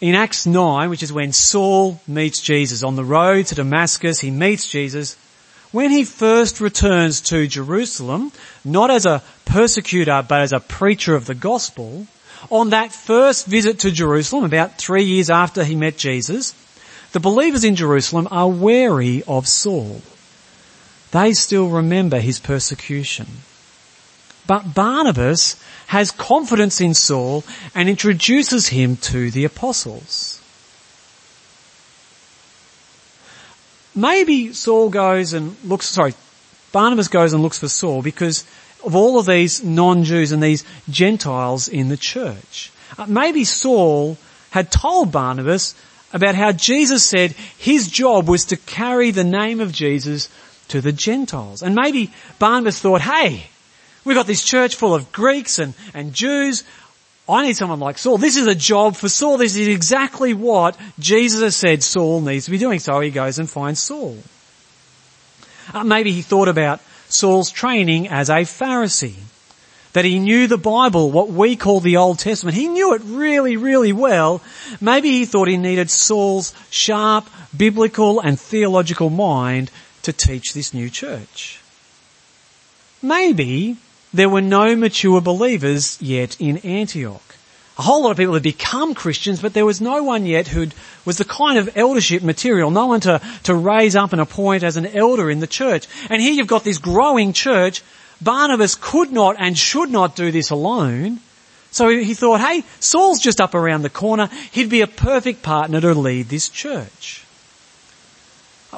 In 0.00 0.14
Acts 0.14 0.46
9, 0.46 0.90
which 0.90 1.02
is 1.02 1.12
when 1.12 1.32
Saul 1.32 2.00
meets 2.06 2.40
Jesus 2.40 2.82
on 2.82 2.96
the 2.96 3.04
road 3.04 3.46
to 3.46 3.54
Damascus, 3.54 4.20
he 4.20 4.30
meets 4.30 4.68
Jesus 4.68 5.16
when 5.74 5.90
he 5.90 6.04
first 6.04 6.60
returns 6.60 7.20
to 7.20 7.48
Jerusalem, 7.48 8.30
not 8.64 8.92
as 8.92 9.06
a 9.06 9.24
persecutor 9.44 10.24
but 10.26 10.40
as 10.40 10.52
a 10.52 10.60
preacher 10.60 11.16
of 11.16 11.26
the 11.26 11.34
gospel, 11.34 12.06
on 12.48 12.70
that 12.70 12.92
first 12.92 13.46
visit 13.46 13.80
to 13.80 13.90
Jerusalem, 13.90 14.44
about 14.44 14.78
three 14.78 15.02
years 15.02 15.30
after 15.30 15.64
he 15.64 15.74
met 15.74 15.96
Jesus, 15.96 16.54
the 17.10 17.18
believers 17.18 17.64
in 17.64 17.74
Jerusalem 17.74 18.28
are 18.30 18.48
wary 18.48 19.24
of 19.26 19.48
Saul. 19.48 20.00
They 21.10 21.32
still 21.32 21.68
remember 21.68 22.20
his 22.20 22.38
persecution. 22.38 23.26
But 24.46 24.74
Barnabas 24.74 25.60
has 25.88 26.12
confidence 26.12 26.80
in 26.80 26.94
Saul 26.94 27.42
and 27.74 27.88
introduces 27.88 28.68
him 28.68 28.96
to 28.98 29.28
the 29.32 29.44
apostles. 29.44 30.33
Maybe 33.94 34.52
Saul 34.52 34.88
goes 34.90 35.32
and 35.32 35.56
looks, 35.64 35.86
sorry, 35.86 36.14
Barnabas 36.72 37.08
goes 37.08 37.32
and 37.32 37.42
looks 37.42 37.58
for 37.58 37.68
Saul 37.68 38.02
because 38.02 38.44
of 38.84 38.94
all 38.94 39.18
of 39.18 39.26
these 39.26 39.62
non-Jews 39.62 40.32
and 40.32 40.42
these 40.42 40.64
Gentiles 40.90 41.68
in 41.68 41.88
the 41.88 41.96
church. 41.96 42.72
Uh, 42.98 43.06
maybe 43.06 43.44
Saul 43.44 44.18
had 44.50 44.70
told 44.70 45.10
Barnabas 45.10 45.74
about 46.12 46.34
how 46.34 46.52
Jesus 46.52 47.04
said 47.04 47.32
his 47.58 47.88
job 47.88 48.28
was 48.28 48.46
to 48.46 48.56
carry 48.56 49.10
the 49.10 49.24
name 49.24 49.60
of 49.60 49.72
Jesus 49.72 50.28
to 50.68 50.80
the 50.80 50.92
Gentiles. 50.92 51.62
And 51.62 51.74
maybe 51.74 52.12
Barnabas 52.38 52.78
thought, 52.78 53.00
hey, 53.00 53.46
we've 54.04 54.16
got 54.16 54.26
this 54.26 54.44
church 54.44 54.76
full 54.76 54.94
of 54.94 55.10
Greeks 55.12 55.58
and, 55.58 55.74
and 55.92 56.12
Jews. 56.12 56.62
I 57.28 57.46
need 57.46 57.56
someone 57.56 57.80
like 57.80 57.96
Saul. 57.96 58.18
This 58.18 58.36
is 58.36 58.46
a 58.46 58.54
job 58.54 58.96
for 58.96 59.08
Saul. 59.08 59.38
This 59.38 59.56
is 59.56 59.68
exactly 59.68 60.34
what 60.34 60.76
Jesus 60.98 61.40
has 61.40 61.56
said 61.56 61.82
Saul 61.82 62.20
needs 62.20 62.44
to 62.44 62.50
be 62.50 62.58
doing. 62.58 62.78
So 62.78 63.00
he 63.00 63.10
goes 63.10 63.38
and 63.38 63.48
finds 63.48 63.80
Saul. 63.80 64.18
Uh, 65.72 65.84
maybe 65.84 66.12
he 66.12 66.20
thought 66.20 66.48
about 66.48 66.80
Saul's 67.08 67.50
training 67.50 68.08
as 68.08 68.28
a 68.28 68.42
Pharisee. 68.42 69.16
That 69.94 70.04
he 70.04 70.18
knew 70.18 70.48
the 70.48 70.58
Bible, 70.58 71.12
what 71.12 71.28
we 71.28 71.54
call 71.54 71.80
the 71.80 71.98
Old 71.98 72.18
Testament. 72.18 72.56
He 72.56 72.66
knew 72.68 72.94
it 72.94 73.02
really, 73.04 73.56
really 73.56 73.92
well. 73.92 74.42
Maybe 74.80 75.10
he 75.10 75.24
thought 75.24 75.46
he 75.46 75.56
needed 75.56 75.88
Saul's 75.88 76.52
sharp 76.68 77.30
biblical 77.56 78.20
and 78.20 78.38
theological 78.38 79.08
mind 79.08 79.70
to 80.02 80.12
teach 80.12 80.52
this 80.52 80.74
new 80.74 80.90
church. 80.90 81.60
Maybe 83.00 83.76
there 84.14 84.28
were 84.28 84.40
no 84.40 84.76
mature 84.76 85.20
believers 85.20 86.00
yet 86.00 86.40
in 86.40 86.58
Antioch. 86.58 87.20
A 87.76 87.82
whole 87.82 88.04
lot 88.04 88.12
of 88.12 88.16
people 88.16 88.34
had 88.34 88.44
become 88.44 88.94
Christians, 88.94 89.42
but 89.42 89.52
there 89.52 89.66
was 89.66 89.80
no 89.80 90.04
one 90.04 90.24
yet 90.24 90.46
who 90.46 90.68
was 91.04 91.18
the 91.18 91.24
kind 91.24 91.58
of 91.58 91.76
eldership 91.76 92.22
material, 92.22 92.70
no 92.70 92.86
one 92.86 93.00
to, 93.00 93.20
to 93.42 93.54
raise 93.54 93.96
up 93.96 94.12
and 94.12 94.22
appoint 94.22 94.62
as 94.62 94.76
an 94.76 94.86
elder 94.86 95.28
in 95.28 95.40
the 95.40 95.48
church. 95.48 95.88
And 96.08 96.22
here 96.22 96.32
you've 96.32 96.46
got 96.46 96.62
this 96.62 96.78
growing 96.78 97.32
church. 97.32 97.82
Barnabas 98.22 98.76
could 98.76 99.10
not 99.10 99.34
and 99.40 99.58
should 99.58 99.90
not 99.90 100.14
do 100.14 100.30
this 100.30 100.50
alone. 100.50 101.18
So 101.72 101.88
he 101.88 102.14
thought, 102.14 102.40
hey, 102.40 102.62
Saul's 102.78 103.20
just 103.20 103.40
up 103.40 103.56
around 103.56 103.82
the 103.82 103.90
corner. 103.90 104.28
He'd 104.52 104.70
be 104.70 104.82
a 104.82 104.86
perfect 104.86 105.42
partner 105.42 105.80
to 105.80 105.92
lead 105.94 106.26
this 106.26 106.48
church. 106.48 107.24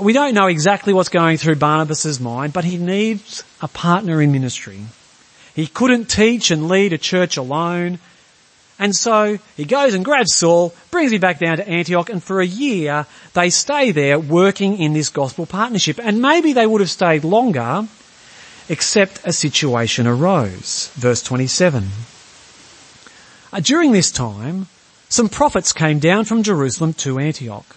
We 0.01 0.15
don't 0.15 0.33
know 0.33 0.47
exactly 0.47 0.95
what's 0.95 1.11
going 1.11 1.37
through 1.37 1.57
Barnabas's 1.57 2.19
mind, 2.19 2.55
but 2.55 2.65
he 2.65 2.79
needs 2.79 3.45
a 3.61 3.69
partner 3.69 4.23
in 4.23 4.33
ministry. 4.33 4.81
He 5.57 5.67
couldn't 5.67 6.11
teach 6.11 6.51
and 6.51 6.69
lead 6.69 6.93
a 6.93 6.99
church 6.99 7.39
alone. 7.39 7.99
And 8.79 8.95
so 8.95 9.39
he 9.57 9.65
goes 9.65 9.95
and 9.95 10.05
grabs 10.05 10.35
Saul, 10.35 10.75
brings 10.91 11.13
him 11.13 11.21
back 11.23 11.39
down 11.39 11.57
to 11.57 11.67
Antioch, 11.67 12.11
and 12.11 12.23
for 12.23 12.43
a 12.43 12.47
year 12.47 13.07
they 13.33 13.49
stay 13.49 13.91
there 13.91 14.19
working 14.19 14.77
in 14.77 14.93
this 14.93 15.09
gospel 15.09 15.47
partnership. 15.47 15.99
And 15.99 16.21
maybe 16.21 16.53
they 16.53 16.67
would 16.67 16.83
have 16.83 16.91
stayed 16.91 17.25
longer, 17.25 17.89
except 18.69 19.23
a 19.25 19.33
situation 19.33 20.07
arose. 20.07 20.93
Verse 20.95 21.23
27. 21.23 21.89
Uh, 23.51 23.61
during 23.61 23.93
this 23.93 24.13
time, 24.13 24.67
some 25.09 25.31
prophets 25.31 25.73
came 25.73 26.01
down 26.01 26.27
from 26.27 26.43
Jerusalem 26.43 26.93
to 26.95 27.19
Antioch. 27.19 27.77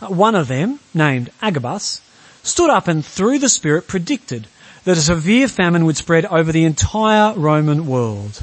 Uh, 0.00 0.06
one 0.06 0.36
of 0.36 0.46
them, 0.46 0.78
named 0.94 1.30
Agabus, 1.42 2.02
stood 2.44 2.70
up 2.70 2.86
and 2.86 3.04
through 3.04 3.40
the 3.40 3.48
Spirit 3.48 3.88
predicted 3.88 4.46
that 4.84 4.96
a 4.96 5.02
severe 5.02 5.48
famine 5.48 5.84
would 5.84 5.96
spread 5.96 6.24
over 6.26 6.52
the 6.52 6.64
entire 6.64 7.34
Roman 7.34 7.86
world. 7.86 8.42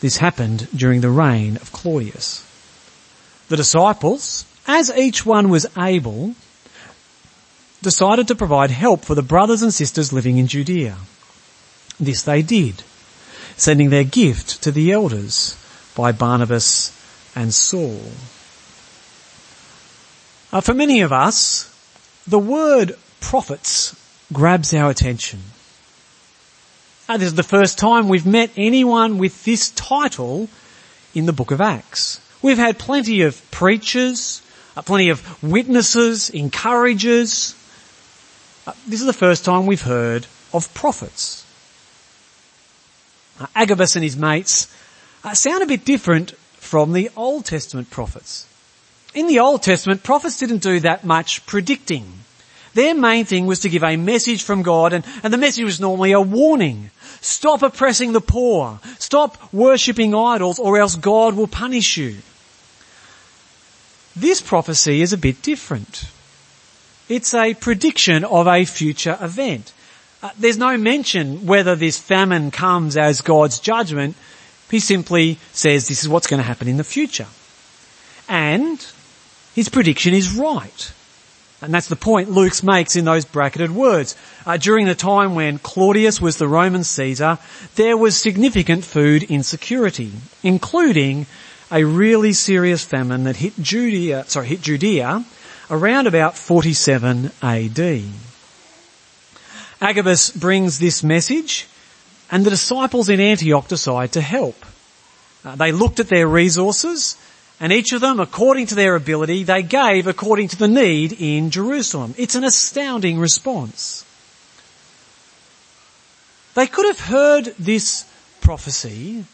This 0.00 0.18
happened 0.18 0.68
during 0.74 1.00
the 1.00 1.10
reign 1.10 1.56
of 1.56 1.72
Claudius. 1.72 2.46
The 3.48 3.56
disciples, 3.56 4.44
as 4.66 4.90
each 4.96 5.24
one 5.24 5.48
was 5.48 5.66
able, 5.78 6.34
decided 7.82 8.28
to 8.28 8.34
provide 8.34 8.70
help 8.70 9.04
for 9.04 9.14
the 9.14 9.22
brothers 9.22 9.62
and 9.62 9.72
sisters 9.72 10.12
living 10.12 10.38
in 10.38 10.46
Judea. 10.46 10.96
This 11.98 12.22
they 12.22 12.42
did, 12.42 12.82
sending 13.56 13.90
their 13.90 14.04
gift 14.04 14.62
to 14.62 14.70
the 14.70 14.92
elders 14.92 15.56
by 15.94 16.12
Barnabas 16.12 16.90
and 17.34 17.52
Saul. 17.52 18.00
Uh, 20.52 20.60
for 20.60 20.74
many 20.74 21.00
of 21.00 21.12
us, 21.12 21.68
the 22.26 22.38
word 22.38 22.96
prophets 23.20 23.96
grabs 24.32 24.74
our 24.74 24.90
attention. 24.90 25.40
Uh, 27.12 27.18
this 27.18 27.28
is 27.28 27.34
the 27.34 27.42
first 27.42 27.76
time 27.76 28.08
we've 28.08 28.24
met 28.24 28.50
anyone 28.56 29.18
with 29.18 29.44
this 29.44 29.70
title 29.72 30.48
in 31.14 31.26
the 31.26 31.32
book 31.34 31.50
of 31.50 31.60
Acts. 31.60 32.22
We've 32.40 32.56
had 32.56 32.78
plenty 32.78 33.20
of 33.20 33.50
preachers, 33.50 34.40
uh, 34.78 34.80
plenty 34.80 35.10
of 35.10 35.42
witnesses, 35.42 36.30
encouragers. 36.30 37.54
Uh, 38.66 38.72
this 38.86 39.00
is 39.00 39.06
the 39.06 39.12
first 39.12 39.44
time 39.44 39.66
we've 39.66 39.82
heard 39.82 40.26
of 40.54 40.72
prophets. 40.72 41.44
Uh, 43.38 43.46
Agabus 43.54 43.94
and 43.94 44.02
his 44.02 44.16
mates 44.16 44.74
sound 45.34 45.62
a 45.62 45.66
bit 45.66 45.84
different 45.84 46.30
from 46.54 46.94
the 46.94 47.10
Old 47.14 47.44
Testament 47.44 47.90
prophets. 47.90 48.46
In 49.14 49.26
the 49.26 49.40
Old 49.40 49.62
Testament, 49.62 50.02
prophets 50.02 50.38
didn't 50.38 50.62
do 50.62 50.80
that 50.80 51.04
much 51.04 51.44
predicting. 51.44 52.10
Their 52.74 52.94
main 52.94 53.26
thing 53.26 53.46
was 53.46 53.60
to 53.60 53.68
give 53.68 53.82
a 53.82 53.96
message 53.96 54.42
from 54.42 54.62
God 54.62 54.94
and, 54.94 55.04
and 55.22 55.30
the 55.30 55.38
message 55.38 55.64
was 55.64 55.78
normally 55.78 56.12
a 56.12 56.20
warning. 56.22 56.90
Stop 57.22 57.62
oppressing 57.62 58.12
the 58.12 58.20
poor. 58.20 58.80
Stop 58.98 59.52
worshipping 59.52 60.12
idols 60.12 60.58
or 60.58 60.78
else 60.78 60.96
God 60.96 61.34
will 61.34 61.46
punish 61.46 61.96
you. 61.96 62.16
This 64.14 64.40
prophecy 64.40 65.00
is 65.00 65.12
a 65.12 65.18
bit 65.18 65.40
different. 65.40 66.04
It's 67.08 67.32
a 67.32 67.54
prediction 67.54 68.24
of 68.24 68.48
a 68.48 68.64
future 68.64 69.16
event. 69.20 69.72
Uh, 70.20 70.30
there's 70.38 70.58
no 70.58 70.76
mention 70.76 71.46
whether 71.46 71.76
this 71.76 71.96
famine 71.96 72.50
comes 72.50 72.96
as 72.96 73.20
God's 73.20 73.60
judgment. 73.60 74.16
He 74.68 74.80
simply 74.80 75.38
says 75.52 75.86
this 75.86 76.02
is 76.02 76.08
what's 76.08 76.26
going 76.26 76.38
to 76.38 76.46
happen 76.46 76.66
in 76.66 76.76
the 76.76 76.84
future. 76.84 77.26
And 78.28 78.84
his 79.54 79.68
prediction 79.68 80.12
is 80.12 80.34
right. 80.34 80.92
And 81.62 81.72
that's 81.72 81.86
the 81.86 81.96
point 81.96 82.28
Luke 82.28 82.60
makes 82.64 82.96
in 82.96 83.04
those 83.04 83.24
bracketed 83.24 83.70
words. 83.70 84.16
Uh, 84.44 84.56
during 84.56 84.86
the 84.86 84.96
time 84.96 85.36
when 85.36 85.58
Claudius 85.60 86.20
was 86.20 86.36
the 86.36 86.48
Roman 86.48 86.82
Caesar, 86.82 87.38
there 87.76 87.96
was 87.96 88.16
significant 88.16 88.84
food 88.84 89.22
insecurity, 89.22 90.10
including 90.42 91.26
a 91.70 91.84
really 91.84 92.32
serious 92.32 92.84
famine 92.84 93.24
that 93.24 93.36
hit 93.36 93.54
Judea, 93.62 94.24
sorry, 94.26 94.48
hit 94.48 94.60
Judea 94.60 95.24
around 95.70 96.08
about 96.08 96.36
47 96.36 97.30
AD. 97.40 98.02
Agabus 99.80 100.30
brings 100.30 100.80
this 100.80 101.04
message 101.04 101.68
and 102.28 102.44
the 102.44 102.50
disciples 102.50 103.08
in 103.08 103.20
Antioch 103.20 103.68
decide 103.68 104.12
to 104.12 104.20
help. 104.20 104.66
Uh, 105.44 105.54
they 105.54 105.70
looked 105.70 106.00
at 106.00 106.08
their 106.08 106.26
resources 106.26 107.16
and 107.62 107.72
each 107.72 107.92
of 107.92 108.00
them, 108.00 108.18
according 108.18 108.66
to 108.66 108.74
their 108.74 108.96
ability, 108.96 109.44
they 109.44 109.62
gave 109.62 110.08
according 110.08 110.48
to 110.48 110.58
the 110.58 110.66
need 110.66 111.12
in 111.12 111.50
Jerusalem. 111.50 112.12
It's 112.18 112.34
an 112.34 112.42
astounding 112.42 113.20
response. 113.20 114.04
They 116.54 116.66
could 116.66 116.86
have 116.86 116.98
heard 116.98 117.54
this 117.60 118.04
prophecy 118.40 119.24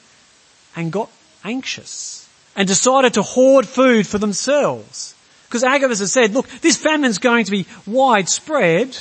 and 0.77 0.93
got 0.93 1.11
anxious 1.43 2.29
and 2.55 2.69
decided 2.69 3.15
to 3.15 3.23
hoard 3.23 3.67
food 3.67 4.07
for 4.07 4.19
themselves. 4.19 5.15
Because 5.47 5.65
Agabus 5.65 6.01
has 6.01 6.13
said, 6.13 6.35
look, 6.35 6.47
this 6.61 6.77
famine's 6.77 7.17
going 7.17 7.47
to 7.47 7.51
be 7.51 7.65
widespread. 7.87 8.95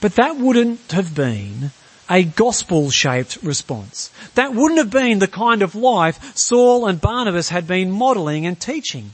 But 0.00 0.14
that 0.14 0.36
wouldn't 0.36 0.92
have 0.92 1.16
been 1.16 1.72
a 2.10 2.24
gospel 2.24 2.90
shaped 2.90 3.38
response. 3.42 4.10
That 4.34 4.52
wouldn't 4.52 4.78
have 4.78 4.90
been 4.90 5.20
the 5.20 5.28
kind 5.28 5.62
of 5.62 5.76
life 5.76 6.36
Saul 6.36 6.86
and 6.86 7.00
Barnabas 7.00 7.48
had 7.48 7.66
been 7.68 7.92
modeling 7.92 8.46
and 8.46 8.60
teaching. 8.60 9.10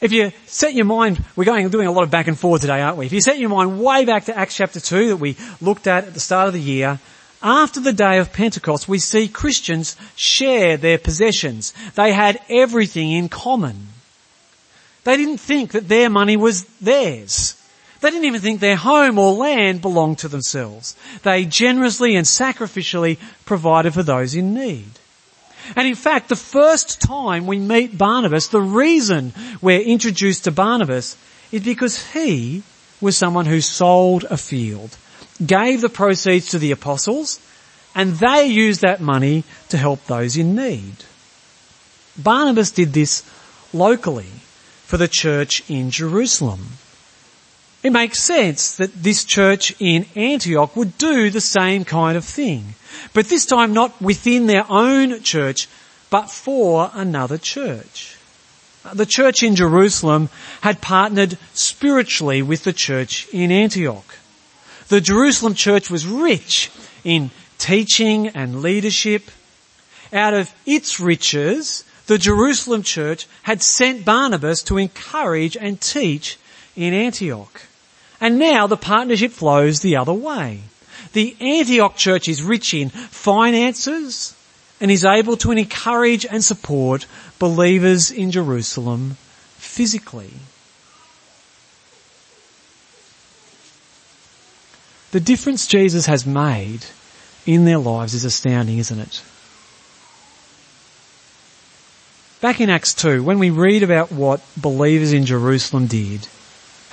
If 0.00 0.12
you 0.12 0.32
set 0.46 0.74
your 0.74 0.84
mind, 0.84 1.24
we're 1.34 1.44
going, 1.44 1.68
doing 1.70 1.86
a 1.86 1.92
lot 1.92 2.04
of 2.04 2.10
back 2.10 2.28
and 2.28 2.38
forth 2.38 2.60
today, 2.60 2.80
aren't 2.80 2.98
we? 2.98 3.06
If 3.06 3.12
you 3.12 3.20
set 3.20 3.38
your 3.38 3.48
mind 3.48 3.82
way 3.82 4.04
back 4.04 4.26
to 4.26 4.36
Acts 4.36 4.56
chapter 4.56 4.78
2 4.78 5.08
that 5.08 5.16
we 5.16 5.36
looked 5.60 5.86
at 5.86 6.04
at 6.04 6.14
the 6.14 6.20
start 6.20 6.46
of 6.46 6.54
the 6.54 6.60
year, 6.60 7.00
after 7.42 7.80
the 7.80 7.92
day 7.92 8.18
of 8.18 8.32
Pentecost, 8.32 8.88
we 8.88 8.98
see 8.98 9.28
Christians 9.28 9.96
share 10.14 10.76
their 10.76 10.98
possessions. 10.98 11.72
They 11.94 12.12
had 12.12 12.40
everything 12.48 13.12
in 13.12 13.28
common. 13.28 13.88
They 15.04 15.16
didn't 15.16 15.38
think 15.38 15.72
that 15.72 15.88
their 15.88 16.08
money 16.08 16.36
was 16.36 16.64
theirs. 16.80 17.56
They 18.04 18.10
didn't 18.10 18.26
even 18.26 18.42
think 18.42 18.60
their 18.60 18.76
home 18.76 19.18
or 19.18 19.32
land 19.32 19.80
belonged 19.80 20.18
to 20.18 20.28
themselves. 20.28 20.94
They 21.22 21.46
generously 21.46 22.16
and 22.16 22.26
sacrificially 22.26 23.16
provided 23.46 23.94
for 23.94 24.02
those 24.02 24.34
in 24.34 24.52
need. 24.52 24.90
And 25.74 25.88
in 25.88 25.94
fact, 25.94 26.28
the 26.28 26.36
first 26.36 27.00
time 27.00 27.46
we 27.46 27.58
meet 27.58 27.96
Barnabas, 27.96 28.48
the 28.48 28.60
reason 28.60 29.32
we're 29.62 29.80
introduced 29.80 30.44
to 30.44 30.50
Barnabas 30.50 31.16
is 31.50 31.62
because 31.62 32.12
he 32.12 32.62
was 33.00 33.16
someone 33.16 33.46
who 33.46 33.62
sold 33.62 34.24
a 34.24 34.36
field, 34.36 34.98
gave 35.46 35.80
the 35.80 35.88
proceeds 35.88 36.50
to 36.50 36.58
the 36.58 36.72
apostles, 36.72 37.40
and 37.94 38.12
they 38.16 38.44
used 38.44 38.82
that 38.82 39.00
money 39.00 39.44
to 39.70 39.78
help 39.78 40.04
those 40.04 40.36
in 40.36 40.54
need. 40.54 40.96
Barnabas 42.18 42.70
did 42.70 42.92
this 42.92 43.22
locally 43.72 44.28
for 44.84 44.98
the 44.98 45.08
church 45.08 45.62
in 45.70 45.90
Jerusalem. 45.90 46.66
It 47.84 47.92
makes 47.92 48.18
sense 48.18 48.76
that 48.76 48.94
this 48.94 49.26
church 49.26 49.76
in 49.78 50.06
Antioch 50.16 50.74
would 50.74 50.96
do 50.96 51.28
the 51.28 51.42
same 51.42 51.84
kind 51.84 52.16
of 52.16 52.24
thing. 52.24 52.76
But 53.12 53.28
this 53.28 53.44
time 53.44 53.74
not 53.74 54.00
within 54.00 54.46
their 54.46 54.64
own 54.70 55.22
church, 55.22 55.68
but 56.08 56.30
for 56.30 56.90
another 56.94 57.36
church. 57.36 58.16
The 58.94 59.04
church 59.04 59.42
in 59.42 59.54
Jerusalem 59.54 60.30
had 60.62 60.80
partnered 60.80 61.36
spiritually 61.52 62.40
with 62.40 62.64
the 62.64 62.72
church 62.72 63.28
in 63.34 63.52
Antioch. 63.52 64.16
The 64.88 65.02
Jerusalem 65.02 65.52
church 65.52 65.90
was 65.90 66.06
rich 66.06 66.70
in 67.04 67.32
teaching 67.58 68.28
and 68.28 68.62
leadership. 68.62 69.30
Out 70.10 70.32
of 70.32 70.54
its 70.64 71.00
riches, 71.00 71.84
the 72.06 72.16
Jerusalem 72.16 72.82
church 72.82 73.26
had 73.42 73.60
sent 73.60 74.06
Barnabas 74.06 74.62
to 74.64 74.78
encourage 74.78 75.54
and 75.54 75.78
teach 75.78 76.38
in 76.76 76.94
Antioch. 76.94 77.60
And 78.24 78.38
now 78.38 78.66
the 78.66 78.78
partnership 78.78 79.32
flows 79.32 79.80
the 79.80 79.96
other 79.96 80.14
way. 80.14 80.60
The 81.12 81.36
Antioch 81.40 81.94
church 81.94 82.26
is 82.26 82.42
rich 82.42 82.72
in 82.72 82.88
finances 82.88 84.34
and 84.80 84.90
is 84.90 85.04
able 85.04 85.36
to 85.36 85.52
encourage 85.52 86.24
and 86.24 86.42
support 86.42 87.04
believers 87.38 88.10
in 88.10 88.30
Jerusalem 88.30 89.18
physically. 89.58 90.30
The 95.10 95.20
difference 95.20 95.66
Jesus 95.66 96.06
has 96.06 96.24
made 96.24 96.86
in 97.44 97.66
their 97.66 97.76
lives 97.76 98.14
is 98.14 98.24
astounding, 98.24 98.78
isn't 98.78 99.00
it? 99.00 99.22
Back 102.40 102.62
in 102.62 102.70
Acts 102.70 102.94
2, 102.94 103.22
when 103.22 103.38
we 103.38 103.50
read 103.50 103.82
about 103.82 104.10
what 104.10 104.40
believers 104.56 105.12
in 105.12 105.26
Jerusalem 105.26 105.88
did, 105.88 106.26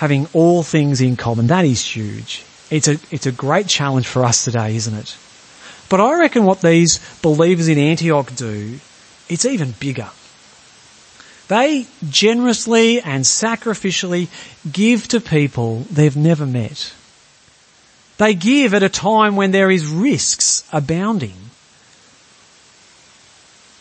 having 0.02 0.28
all 0.34 0.64
things 0.64 1.00
in 1.00 1.16
common. 1.16 1.46
That 1.46 1.64
is 1.64 1.86
huge. 1.86 2.44
It's 2.72 2.88
a, 2.88 2.94
it's 3.12 3.28
a 3.28 3.32
great 3.32 3.68
challenge 3.68 4.08
for 4.08 4.26
us 4.26 4.44
today, 4.44 4.76
isn't 4.76 4.96
it? 4.96 5.16
But 5.90 6.02
I 6.02 6.18
reckon 6.18 6.44
what 6.44 6.60
these 6.60 7.00
believers 7.22 7.68
in 7.68 7.78
Antioch 7.78 8.36
do, 8.36 8.80
it's 9.30 9.46
even 9.46 9.76
bigger. 9.80 10.10
They 11.50 11.86
generously 12.10 13.00
and 13.00 13.24
sacrificially 13.24 14.28
give 14.72 15.08
to 15.10 15.22
people 15.22 15.82
they've 15.92 16.18
never 16.18 16.48
met. 16.48 16.96
They 18.18 18.34
give 18.34 18.74
at 18.74 18.82
a 18.82 18.90
time 18.90 19.36
when 19.36 19.52
there 19.52 19.70
is 19.70 19.86
risks 19.86 20.68
abounding. 20.74 21.38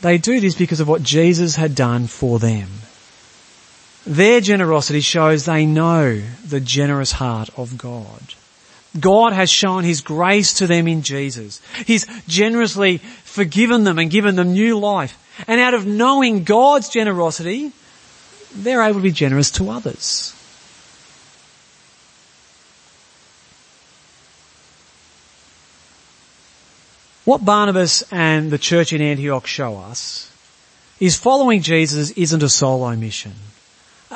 They 0.03 0.19
do 0.19 0.39
this 0.39 0.55
because 0.55 0.81
of 0.81 0.89
what 0.89 1.03
Jesus 1.03 1.57
had 1.57 1.75
done 1.75 2.09
for 2.09 2.39
them. 2.39 2.69
Their 4.07 4.41
generosity 4.41 5.01
shows 5.01 5.45
they 5.45 5.67
know 5.67 6.23
the 6.47 6.61
generous 6.61 7.13
heart 7.13 7.51
of 7.57 7.77
God. 7.77 8.35
God 8.99 9.33
has 9.33 9.51
shown 9.51 9.85
His 9.85 10.01
grace 10.01 10.55
to 10.55 10.67
them 10.67 10.89
in 10.89 11.03
Jesus. 11.03 11.61
He's 11.87 12.07
generously 12.27 12.99
forgiven 12.99 13.85
them 13.85 13.99
and 13.99 14.11
given 14.11 14.37
them 14.37 14.53
new 14.53 14.79
life. 14.79 15.17
And 15.47 15.61
out 15.61 15.75
of 15.75 15.87
knowing 15.87 16.45
God's 16.45 16.89
generosity, 16.89 17.73
they're 18.55 18.83
able 18.83 19.01
to 19.01 19.05
be 19.05 19.13
generous 19.13 19.51
to 19.53 19.71
others. 19.71 20.35
What 27.25 27.45
Barnabas 27.45 28.03
and 28.11 28.51
the 28.51 28.59
church 28.59 28.93
in 28.93 29.01
Antioch 29.01 29.47
show 29.47 29.77
us 29.77 30.33
is 30.99 31.17
following 31.17 31.63
Jesus 31.63 32.11
isn't 32.13 32.43
a 32.43 32.49
solo 32.49 32.97
mission. 32.97 33.35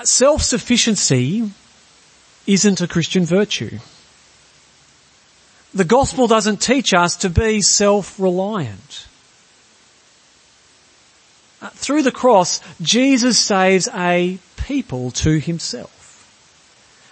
Self-sufficiency 0.02 1.50
isn't 2.46 2.80
a 2.80 2.88
Christian 2.88 3.24
virtue. 3.24 3.78
The 5.72 5.84
gospel 5.84 6.26
doesn't 6.26 6.60
teach 6.60 6.92
us 6.92 7.16
to 7.18 7.30
be 7.30 7.60
self-reliant. 7.60 9.06
Uh, 11.62 11.68
through 11.70 12.02
the 12.02 12.12
cross, 12.12 12.60
Jesus 12.80 13.38
saves 13.38 13.88
a 13.94 14.38
people 14.56 15.10
to 15.12 15.38
himself. 15.38 15.90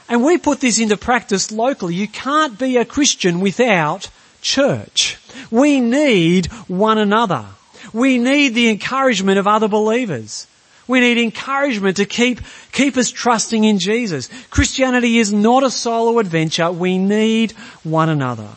And 0.09 0.23
we 0.23 0.37
put 0.39 0.61
this 0.61 0.79
into 0.79 0.97
practice 0.97 1.51
locally. 1.51 1.95
You 1.95 2.09
can't 2.09 2.59
be 2.59 2.77
a 2.77 2.85
Christian 2.85 3.41
without 3.41 4.11
church. 4.43 5.19
We 5.51 5.81
need 5.81 6.47
one 6.69 6.99
another. 6.99 7.47
We 7.93 8.19
need 8.19 8.51
the 8.51 8.69
encouragement 8.69 9.39
of 9.39 9.47
other 9.47 9.69
believers. 9.69 10.47
We 10.89 11.01
need 11.01 11.19
encouragement 11.19 11.99
to 11.99 12.07
keep, 12.07 12.41
keep 12.73 12.97
us 12.97 13.11
trusting 13.11 13.65
in 13.65 13.79
Jesus. 13.79 14.29
Christianity 14.51 15.19
is 15.19 15.33
not 15.33 15.63
a 15.63 15.71
solo 15.71 16.19
adventure. 16.19 16.71
We 16.73 16.99
need 16.99 17.53
one 17.83 18.09
another. 18.09 18.49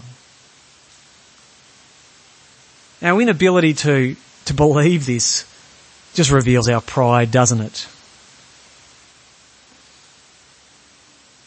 Our 3.02 3.22
inability 3.22 3.74
to, 3.76 4.16
to 4.46 4.54
believe 4.54 5.06
this 5.06 5.46
just 6.16 6.32
reveals 6.32 6.68
our 6.70 6.82
pride, 6.82 7.30
doesn't 7.30 7.62
it? 7.62 7.88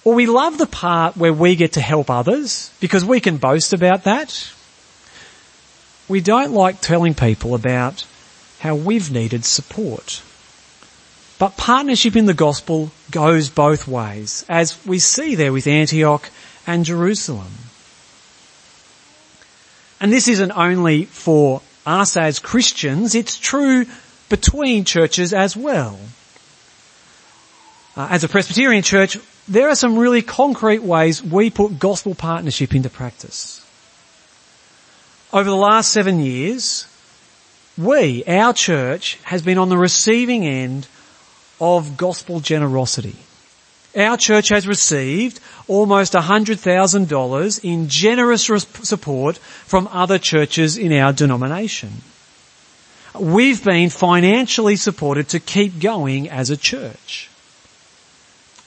Well, 0.04 0.14
we 0.14 0.26
love 0.26 0.56
the 0.56 0.66
part 0.66 1.16
where 1.16 1.32
we 1.32 1.56
get 1.56 1.72
to 1.72 1.80
help 1.80 2.08
others 2.08 2.70
because 2.80 3.04
we 3.04 3.20
can 3.20 3.36
boast 3.36 3.72
about 3.72 4.04
that. 4.04 4.52
We 6.08 6.20
don't 6.20 6.52
like 6.52 6.80
telling 6.80 7.14
people 7.14 7.54
about 7.54 8.06
how 8.60 8.74
we've 8.74 9.10
needed 9.10 9.44
support. 9.44 10.22
But 11.38 11.56
partnership 11.56 12.16
in 12.16 12.26
the 12.26 12.34
gospel 12.34 12.90
goes 13.10 13.48
both 13.48 13.86
ways, 13.86 14.44
as 14.48 14.84
we 14.84 14.98
see 14.98 15.36
there 15.36 15.52
with 15.52 15.66
Antioch 15.66 16.28
and 16.66 16.84
Jerusalem. 16.84 17.52
And 20.00 20.12
this 20.12 20.28
isn't 20.28 20.52
only 20.52 21.04
for 21.04 21.62
us 21.86 22.16
as 22.16 22.38
Christians, 22.38 23.14
it's 23.14 23.38
true 23.38 23.86
between 24.28 24.84
churches 24.84 25.32
as 25.32 25.56
well. 25.56 25.98
Uh, 27.96 28.08
as 28.10 28.24
a 28.24 28.28
Presbyterian 28.28 28.82
church, 28.82 29.16
there 29.48 29.68
are 29.68 29.74
some 29.74 29.96
really 29.96 30.22
concrete 30.22 30.82
ways 30.82 31.22
we 31.22 31.50
put 31.50 31.78
gospel 31.78 32.14
partnership 32.14 32.74
into 32.74 32.90
practice. 32.90 33.64
Over 35.32 35.48
the 35.48 35.56
last 35.56 35.92
seven 35.92 36.20
years, 36.20 36.86
we, 37.76 38.24
our 38.24 38.52
church, 38.52 39.18
has 39.22 39.42
been 39.42 39.58
on 39.58 39.68
the 39.68 39.78
receiving 39.78 40.46
end 40.46 40.86
of 41.60 41.96
gospel 41.96 42.40
generosity. 42.40 43.16
Our 43.96 44.16
church 44.16 44.50
has 44.50 44.66
received 44.66 45.40
almost 45.66 46.12
$100,000 46.12 47.64
in 47.64 47.88
generous 47.88 48.44
support 48.44 49.38
from 49.38 49.88
other 49.90 50.18
churches 50.18 50.76
in 50.76 50.92
our 50.92 51.12
denomination. 51.12 52.02
We've 53.18 53.64
been 53.64 53.90
financially 53.90 54.76
supported 54.76 55.30
to 55.30 55.40
keep 55.40 55.80
going 55.80 56.28
as 56.28 56.50
a 56.50 56.56
church 56.56 57.30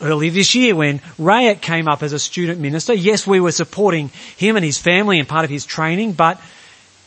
earlier 0.02 0.32
this 0.32 0.56
year 0.56 0.76
when 0.76 1.00
Rayak 1.20 1.62
came 1.62 1.88
up 1.88 2.04
as 2.04 2.14
a 2.14 2.20
student 2.20 2.60
minister. 2.60 2.94
Yes, 2.94 3.28
we 3.28 3.40
were 3.40 3.52
supporting 3.52 4.10
him 4.38 4.56
and 4.56 4.66
his 4.66 4.78
family 4.78 5.20
and 5.20 5.28
part 5.28 5.46
of 5.46 5.52
his 5.52 5.66
training, 5.66 6.14
but 6.14 6.42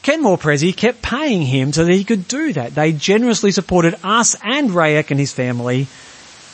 Kenmore 0.05 0.37
Prezi 0.37 0.77
kept 0.77 1.01
paying 1.01 1.41
him 1.41 1.73
so 1.73 1.87
that 1.87 1.93
he 1.93 2.05
could 2.05 2.29
do 2.29 2.53
that. 2.53 2.75
They 2.75 2.93
generously 2.93 3.53
supported 3.53 3.97
us 4.05 4.37
and 4.45 4.69
Rayek 4.69 5.11
and 5.11 5.19
his 5.19 5.33
family 5.33 5.87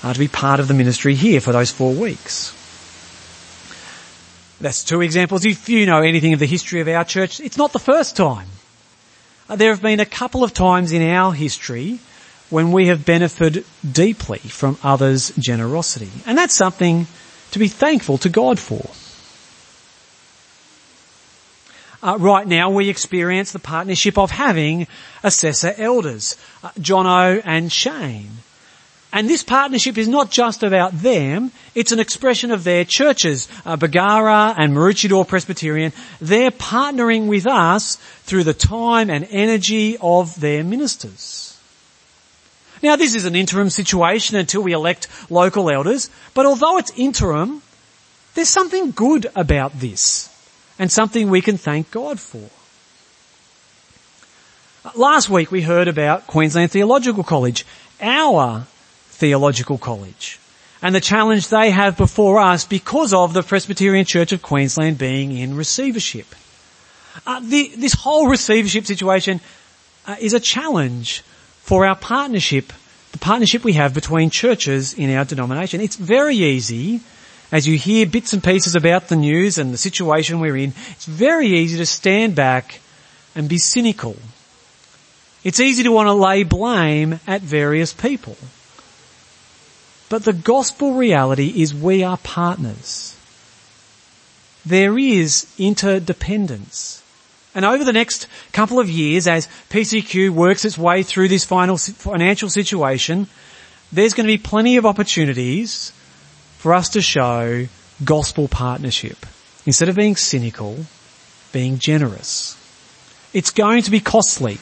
uh, 0.04 0.12
to 0.12 0.18
be 0.18 0.28
part 0.28 0.60
of 0.60 0.68
the 0.68 0.74
ministry 0.74 1.16
here 1.16 1.40
for 1.40 1.50
those 1.50 1.72
four 1.72 1.92
weeks. 1.92 2.54
That's 4.60 4.84
two 4.84 5.00
examples. 5.00 5.44
If 5.44 5.68
you 5.68 5.84
know 5.84 6.00
anything 6.00 6.32
of 6.32 6.38
the 6.38 6.46
history 6.46 6.80
of 6.80 6.86
our 6.86 7.04
church, 7.04 7.40
it's 7.40 7.56
not 7.56 7.72
the 7.72 7.80
first 7.80 8.16
time. 8.16 8.46
Uh, 9.48 9.56
there 9.56 9.70
have 9.70 9.82
been 9.82 9.98
a 9.98 10.06
couple 10.06 10.44
of 10.44 10.54
times 10.54 10.92
in 10.92 11.02
our 11.02 11.32
history 11.32 11.98
when 12.50 12.70
we 12.70 12.86
have 12.86 13.04
benefited 13.04 13.64
deeply 13.90 14.38
from 14.38 14.78
others' 14.84 15.32
generosity. 15.36 16.10
And 16.24 16.38
that's 16.38 16.54
something 16.54 17.08
to 17.50 17.58
be 17.58 17.66
thankful 17.66 18.18
to 18.18 18.28
God 18.28 18.60
for. 18.60 18.88
Uh, 22.02 22.16
right 22.18 22.46
now 22.46 22.70
we 22.70 22.88
experience 22.88 23.52
the 23.52 23.58
partnership 23.58 24.16
of 24.16 24.30
having 24.30 24.86
assessor 25.22 25.74
elders, 25.76 26.36
uh, 26.64 26.70
Jono 26.78 27.42
and 27.44 27.70
Shane. 27.70 28.30
And 29.12 29.28
this 29.28 29.42
partnership 29.42 29.98
is 29.98 30.08
not 30.08 30.30
just 30.30 30.62
about 30.62 30.92
them, 30.92 31.50
it's 31.74 31.92
an 31.92 31.98
expression 31.98 32.52
of 32.52 32.64
their 32.64 32.84
churches, 32.84 33.48
uh, 33.66 33.76
Bargara 33.76 34.54
and 34.56 34.72
Maroochydore 34.72 35.26
Presbyterian. 35.26 35.92
They're 36.20 36.52
partnering 36.52 37.26
with 37.26 37.46
us 37.46 37.96
through 38.22 38.44
the 38.44 38.54
time 38.54 39.10
and 39.10 39.26
energy 39.28 39.98
of 40.00 40.40
their 40.40 40.62
ministers. 40.62 41.58
Now 42.82 42.96
this 42.96 43.14
is 43.14 43.26
an 43.26 43.36
interim 43.36 43.68
situation 43.68 44.36
until 44.36 44.62
we 44.62 44.72
elect 44.72 45.08
local 45.28 45.68
elders, 45.68 46.08
but 46.32 46.46
although 46.46 46.78
it's 46.78 46.92
interim, 46.96 47.60
there's 48.34 48.48
something 48.48 48.92
good 48.92 49.26
about 49.34 49.78
this 49.80 50.29
and 50.80 50.90
something 50.90 51.28
we 51.28 51.42
can 51.42 51.58
thank 51.58 51.90
God 51.90 52.18
for. 52.18 52.48
Last 54.96 55.28
week 55.28 55.52
we 55.52 55.60
heard 55.60 55.88
about 55.88 56.26
Queensland 56.26 56.70
Theological 56.70 57.22
College, 57.22 57.66
our 58.00 58.64
theological 59.10 59.76
college, 59.76 60.40
and 60.80 60.94
the 60.94 61.00
challenge 61.00 61.48
they 61.48 61.70
have 61.70 61.98
before 61.98 62.40
us 62.40 62.64
because 62.64 63.12
of 63.12 63.34
the 63.34 63.42
Presbyterian 63.42 64.06
Church 64.06 64.32
of 64.32 64.40
Queensland 64.40 64.96
being 64.96 65.36
in 65.36 65.54
receivership. 65.54 66.34
Uh, 67.26 67.40
the, 67.40 67.72
this 67.76 67.92
whole 67.92 68.28
receivership 68.28 68.86
situation 68.86 69.40
uh, 70.06 70.16
is 70.18 70.32
a 70.32 70.40
challenge 70.40 71.20
for 71.60 71.84
our 71.84 71.94
partnership, 71.96 72.72
the 73.12 73.18
partnership 73.18 73.64
we 73.64 73.74
have 73.74 73.92
between 73.92 74.30
churches 74.30 74.94
in 74.94 75.14
our 75.14 75.26
denomination. 75.26 75.82
It's 75.82 75.96
very 75.96 76.36
easy 76.36 77.02
as 77.52 77.66
you 77.66 77.76
hear 77.76 78.06
bits 78.06 78.32
and 78.32 78.42
pieces 78.42 78.74
about 78.74 79.08
the 79.08 79.16
news 79.16 79.58
and 79.58 79.72
the 79.72 79.78
situation 79.78 80.40
we're 80.40 80.56
in, 80.56 80.72
it's 80.90 81.06
very 81.06 81.48
easy 81.48 81.78
to 81.78 81.86
stand 81.86 82.34
back 82.34 82.80
and 83.34 83.48
be 83.48 83.58
cynical. 83.58 84.16
It's 85.42 85.60
easy 85.60 85.82
to 85.84 85.92
want 85.92 86.06
to 86.08 86.12
lay 86.12 86.42
blame 86.42 87.18
at 87.26 87.40
various 87.40 87.92
people. 87.92 88.36
But 90.08 90.24
the 90.24 90.32
gospel 90.32 90.94
reality 90.94 91.62
is 91.62 91.74
we 91.74 92.02
are 92.02 92.18
partners. 92.18 93.16
There 94.66 94.98
is 94.98 95.46
interdependence. 95.58 97.02
And 97.54 97.64
over 97.64 97.84
the 97.84 97.92
next 97.92 98.28
couple 98.52 98.78
of 98.78 98.90
years, 98.90 99.26
as 99.26 99.48
PCQ 99.70 100.30
works 100.30 100.64
its 100.64 100.78
way 100.78 101.02
through 101.02 101.28
this 101.28 101.44
final 101.44 101.78
financial 101.78 102.48
situation, 102.48 103.26
there's 103.92 104.14
going 104.14 104.26
to 104.26 104.32
be 104.32 104.38
plenty 104.38 104.76
of 104.76 104.86
opportunities 104.86 105.92
for 106.60 106.74
us 106.74 106.90
to 106.90 107.00
show 107.00 107.66
gospel 108.04 108.46
partnership. 108.46 109.24
Instead 109.64 109.88
of 109.88 109.96
being 109.96 110.14
cynical, 110.14 110.84
being 111.52 111.78
generous. 111.78 112.54
It's 113.32 113.50
going 113.50 113.82
to 113.84 113.90
be 113.90 113.98
costly. 113.98 114.58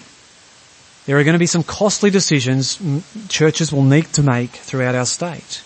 There 1.06 1.18
are 1.18 1.24
going 1.24 1.34
to 1.34 1.40
be 1.40 1.46
some 1.46 1.64
costly 1.64 2.11
decisions 2.11 2.80
churches 3.28 3.72
will 3.72 3.82
need 3.82 4.04
to 4.12 4.22
make 4.22 4.50
throughout 4.50 4.94
our 4.94 5.06
state. 5.06 5.64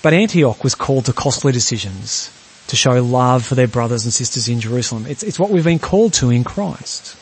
But 0.00 0.14
Antioch 0.14 0.64
was 0.64 0.74
called 0.74 1.04
to 1.06 1.12
costly 1.12 1.52
decisions 1.52 2.30
to 2.68 2.76
show 2.76 3.02
love 3.02 3.44
for 3.44 3.54
their 3.54 3.68
brothers 3.68 4.04
and 4.04 4.14
sisters 4.14 4.48
in 4.48 4.60
Jerusalem. 4.60 5.04
It's, 5.06 5.22
it's 5.22 5.38
what 5.38 5.50
we've 5.50 5.62
been 5.62 5.78
called 5.78 6.14
to 6.14 6.30
in 6.30 6.42
Christ. 6.42 7.16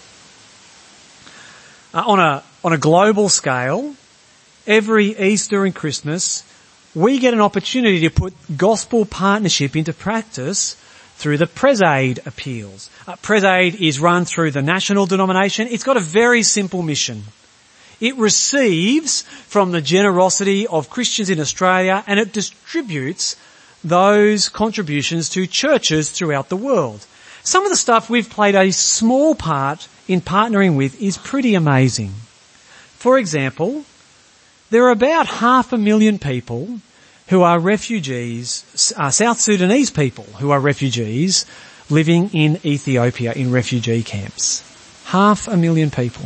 Uh, 1.93 2.05
on 2.07 2.21
a, 2.21 2.45
on 2.63 2.73
a 2.73 2.79
global 2.79 3.29
scale, 3.29 3.97
every 4.65 5.19
Easter 5.19 5.65
and 5.65 5.75
Christmas, 5.75 6.45
we 6.95 7.19
get 7.19 7.35
an 7.35 7.41
opportunity 7.41 8.01
to 8.01 8.11
put 8.11 8.35
gospel 8.57 9.05
partnership 9.05 9.77
into 9.77 9.93
practice 9.93 10.77
through 11.17 11.39
the 11.39 11.47
PresAid 11.47 12.27
appeals. 12.27 12.91
Uh, 13.07 13.17
PresAid 13.17 13.81
is 13.81 14.01
run 14.01 14.25
through 14.25 14.51
the 14.51 14.63
national 14.63 15.07
denomination. 15.07 15.69
It's 15.69 15.85
got 15.85 15.97
a 15.97 16.01
very 16.01 16.43
simple 16.43 16.83
mission. 16.83 17.25
It 18.01 18.17
receives 18.17 19.23
from 19.23 19.71
the 19.71 19.81
generosity 19.81 20.67
of 20.67 20.91
Christians 20.91 21.31
in 21.31 21.41
Australia 21.41 22.05
and 22.07 22.19
it 22.19 22.33
distributes 22.33 23.37
those 23.83 24.49
contributions 24.49 25.29
to 25.31 25.47
churches 25.47 26.11
throughout 26.11 26.49
the 26.49 26.57
world. 26.57 27.07
Some 27.43 27.65
of 27.65 27.71
the 27.71 27.77
stuff 27.77 28.09
we've 28.09 28.31
played 28.31 28.55
a 28.55 28.73
small 28.73 29.35
part 29.35 29.89
in 30.09 30.21
partnering 30.21 30.77
with 30.77 31.01
is 31.01 31.19
pretty 31.19 31.55
amazing. 31.55 32.13
For 32.99 33.19
example, 33.19 33.85
there 34.75 34.87
are 34.87 34.91
about 34.91 35.29
half 35.29 35.73
a 35.73 35.79
million 35.79 36.19
people 36.19 36.81
who 37.29 37.43
are 37.43 37.61
refugees, 37.61 38.93
uh, 38.97 39.09
South 39.09 39.39
Sudanese 39.39 39.89
people 39.89 40.25
who 40.41 40.51
are 40.51 40.59
refugees 40.59 41.47
living 41.91 42.29
in 42.33 42.59
Ethiopia 42.65 43.33
in 43.35 43.53
refugee 43.53 44.03
camps. 44.03 44.65
Half 45.05 45.47
a 45.47 45.57
million 45.57 45.93
people. 45.93 46.25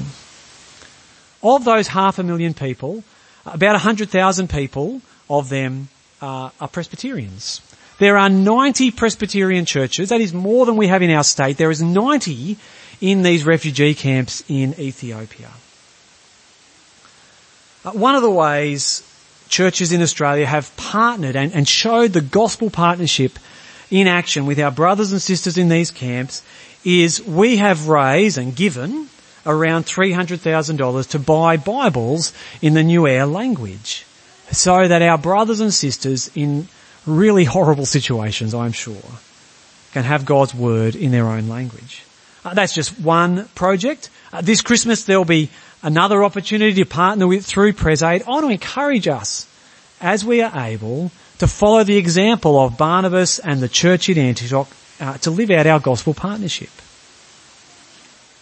Of 1.42 1.66
those 1.66 1.88
half 1.88 2.18
a 2.18 2.22
million 2.22 2.54
people, 2.54 3.04
about 3.44 3.72
100,000 3.72 4.48
people 4.48 5.02
of 5.28 5.50
them 5.50 5.88
uh, 6.22 6.48
are 6.58 6.68
Presbyterians. 6.68 7.60
There 7.98 8.16
are 8.16 8.30
90 8.30 8.92
Presbyterian 8.92 9.66
churches. 9.66 10.08
That 10.08 10.22
is 10.22 10.32
more 10.32 10.64
than 10.64 10.78
we 10.78 10.86
have 10.86 11.02
in 11.02 11.10
our 11.10 11.24
state. 11.24 11.58
There 11.58 11.70
is 11.70 11.82
90 11.82 12.56
in 13.02 13.22
these 13.22 13.44
refugee 13.44 13.92
camps 13.92 14.42
in 14.48 14.72
Ethiopia. 14.80 15.50
Uh, 17.88 17.92
one 17.92 18.14
of 18.14 18.20
the 18.20 18.30
ways 18.30 19.02
churches 19.48 19.92
in 19.92 20.02
Australia 20.02 20.44
have 20.44 20.76
partnered 20.76 21.36
and, 21.36 21.54
and 21.54 21.66
showed 21.66 22.12
the 22.12 22.20
gospel 22.20 22.68
partnership 22.68 23.38
in 23.90 24.06
action 24.06 24.44
with 24.44 24.60
our 24.60 24.70
brothers 24.70 25.12
and 25.12 25.22
sisters 25.22 25.56
in 25.56 25.70
these 25.70 25.90
camps 25.90 26.42
is 26.84 27.24
we 27.24 27.56
have 27.56 27.88
raised 27.88 28.36
and 28.36 28.54
given 28.54 29.08
around 29.46 29.86
$300,000 29.86 31.08
to 31.08 31.18
buy 31.18 31.56
Bibles 31.56 32.34
in 32.60 32.74
the 32.74 32.82
Nuer 32.82 33.30
language 33.32 34.04
so 34.52 34.86
that 34.86 35.00
our 35.00 35.16
brothers 35.16 35.60
and 35.60 35.72
sisters 35.72 36.30
in 36.34 36.68
really 37.06 37.44
horrible 37.44 37.86
situations, 37.86 38.52
I'm 38.52 38.72
sure, 38.72 39.10
can 39.92 40.04
have 40.04 40.26
God's 40.26 40.54
word 40.54 40.94
in 40.94 41.10
their 41.10 41.26
own 41.26 41.48
language. 41.48 42.04
Uh, 42.44 42.52
that's 42.52 42.74
just 42.74 43.00
one 43.00 43.46
project. 43.54 44.10
Uh, 44.30 44.42
this 44.42 44.60
Christmas 44.60 45.04
there'll 45.04 45.24
be 45.24 45.48
another 45.82 46.24
opportunity 46.24 46.74
to 46.74 46.84
partner 46.84 47.26
with 47.26 47.46
through 47.46 47.72
PresAid. 47.72 48.22
I 48.22 48.30
want 48.30 48.46
to 48.46 48.52
encourage 48.52 49.08
us 49.08 49.46
as 50.00 50.24
we 50.24 50.42
are 50.42 50.66
able 50.66 51.10
to 51.38 51.46
follow 51.46 51.84
the 51.84 51.96
example 51.96 52.58
of 52.58 52.76
Barnabas 52.76 53.38
and 53.38 53.60
the 53.60 53.68
church 53.68 54.08
in 54.08 54.18
Antioch 54.18 54.68
uh, 55.00 55.18
to 55.18 55.30
live 55.30 55.50
out 55.50 55.66
our 55.66 55.80
gospel 55.80 56.14
partnership. 56.14 56.70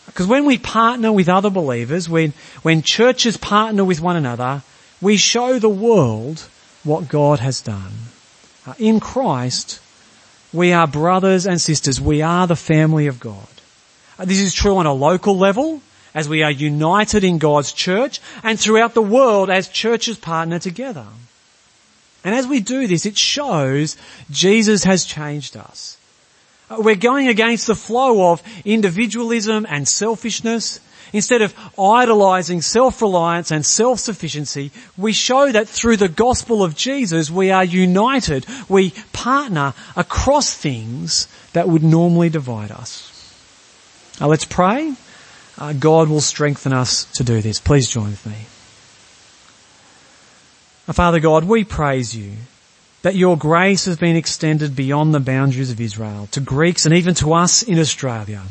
Because 0.06 0.26
when 0.26 0.46
we 0.46 0.56
partner 0.56 1.12
with 1.12 1.28
other 1.28 1.50
believers, 1.50 2.08
when, 2.08 2.32
when 2.62 2.80
churches 2.82 3.36
partner 3.36 3.84
with 3.84 4.00
one 4.00 4.16
another, 4.16 4.62
we 5.02 5.16
show 5.18 5.58
the 5.58 5.68
world 5.68 6.48
what 6.84 7.08
God 7.08 7.40
has 7.40 7.60
done. 7.60 7.92
Uh, 8.66 8.74
in 8.78 8.98
Christ, 8.98 9.80
we 10.52 10.72
are 10.72 10.86
brothers 10.86 11.46
and 11.46 11.60
sisters. 11.60 12.00
We 12.00 12.22
are 12.22 12.46
the 12.46 12.56
family 12.56 13.08
of 13.08 13.20
God. 13.20 13.46
Uh, 14.18 14.24
this 14.24 14.38
is 14.38 14.54
true 14.54 14.78
on 14.78 14.86
a 14.86 14.92
local 14.92 15.36
level, 15.36 15.82
as 16.16 16.28
we 16.28 16.42
are 16.42 16.50
united 16.50 17.22
in 17.22 17.38
God's 17.38 17.72
church, 17.72 18.20
and 18.42 18.58
throughout 18.58 18.94
the 18.94 19.02
world 19.02 19.50
as 19.50 19.68
churches 19.68 20.18
partner 20.18 20.58
together. 20.58 21.06
And 22.24 22.34
as 22.34 22.46
we 22.48 22.58
do 22.58 22.88
this, 22.88 23.06
it 23.06 23.16
shows 23.16 23.96
Jesus 24.30 24.82
has 24.82 25.04
changed 25.04 25.56
us. 25.56 25.98
Uh, 26.68 26.78
we're 26.80 26.96
going 26.96 27.28
against 27.28 27.68
the 27.68 27.76
flow 27.76 28.32
of 28.32 28.42
individualism 28.64 29.66
and 29.68 29.86
selfishness. 29.86 30.80
Instead 31.12 31.42
of 31.42 31.54
idolizing 31.78 32.62
self-reliance 32.62 33.52
and 33.52 33.64
self-sufficiency, 33.64 34.72
we 34.96 35.12
show 35.12 35.52
that 35.52 35.68
through 35.68 35.98
the 35.98 36.08
gospel 36.08 36.64
of 36.64 36.74
Jesus 36.74 37.30
we 37.30 37.52
are 37.52 37.62
united. 37.62 38.44
We 38.68 38.92
partner 39.12 39.74
across 39.94 40.52
things 40.52 41.28
that 41.52 41.68
would 41.68 41.84
normally 41.84 42.30
divide 42.30 42.72
us. 42.72 43.12
Now 44.18 44.28
let's 44.28 44.46
pray. 44.46 44.94
Uh, 45.58 45.72
God 45.72 46.08
will 46.08 46.20
strengthen 46.20 46.72
us 46.72 47.04
to 47.14 47.24
do 47.24 47.40
this. 47.40 47.60
Please 47.60 47.88
join 47.88 48.10
with 48.10 48.26
me. 48.26 48.36
Father 50.92 51.18
God, 51.18 51.44
we 51.44 51.64
praise 51.64 52.14
you 52.14 52.32
that 53.02 53.14
your 53.14 53.36
grace 53.36 53.86
has 53.86 53.96
been 53.96 54.16
extended 54.16 54.76
beyond 54.76 55.14
the 55.14 55.20
boundaries 55.20 55.70
of 55.70 55.80
Israel 55.80 56.28
to 56.32 56.40
Greeks 56.40 56.86
and 56.86 56.94
even 56.94 57.14
to 57.14 57.32
us 57.32 57.62
in 57.62 57.78
Australia. 57.78 58.42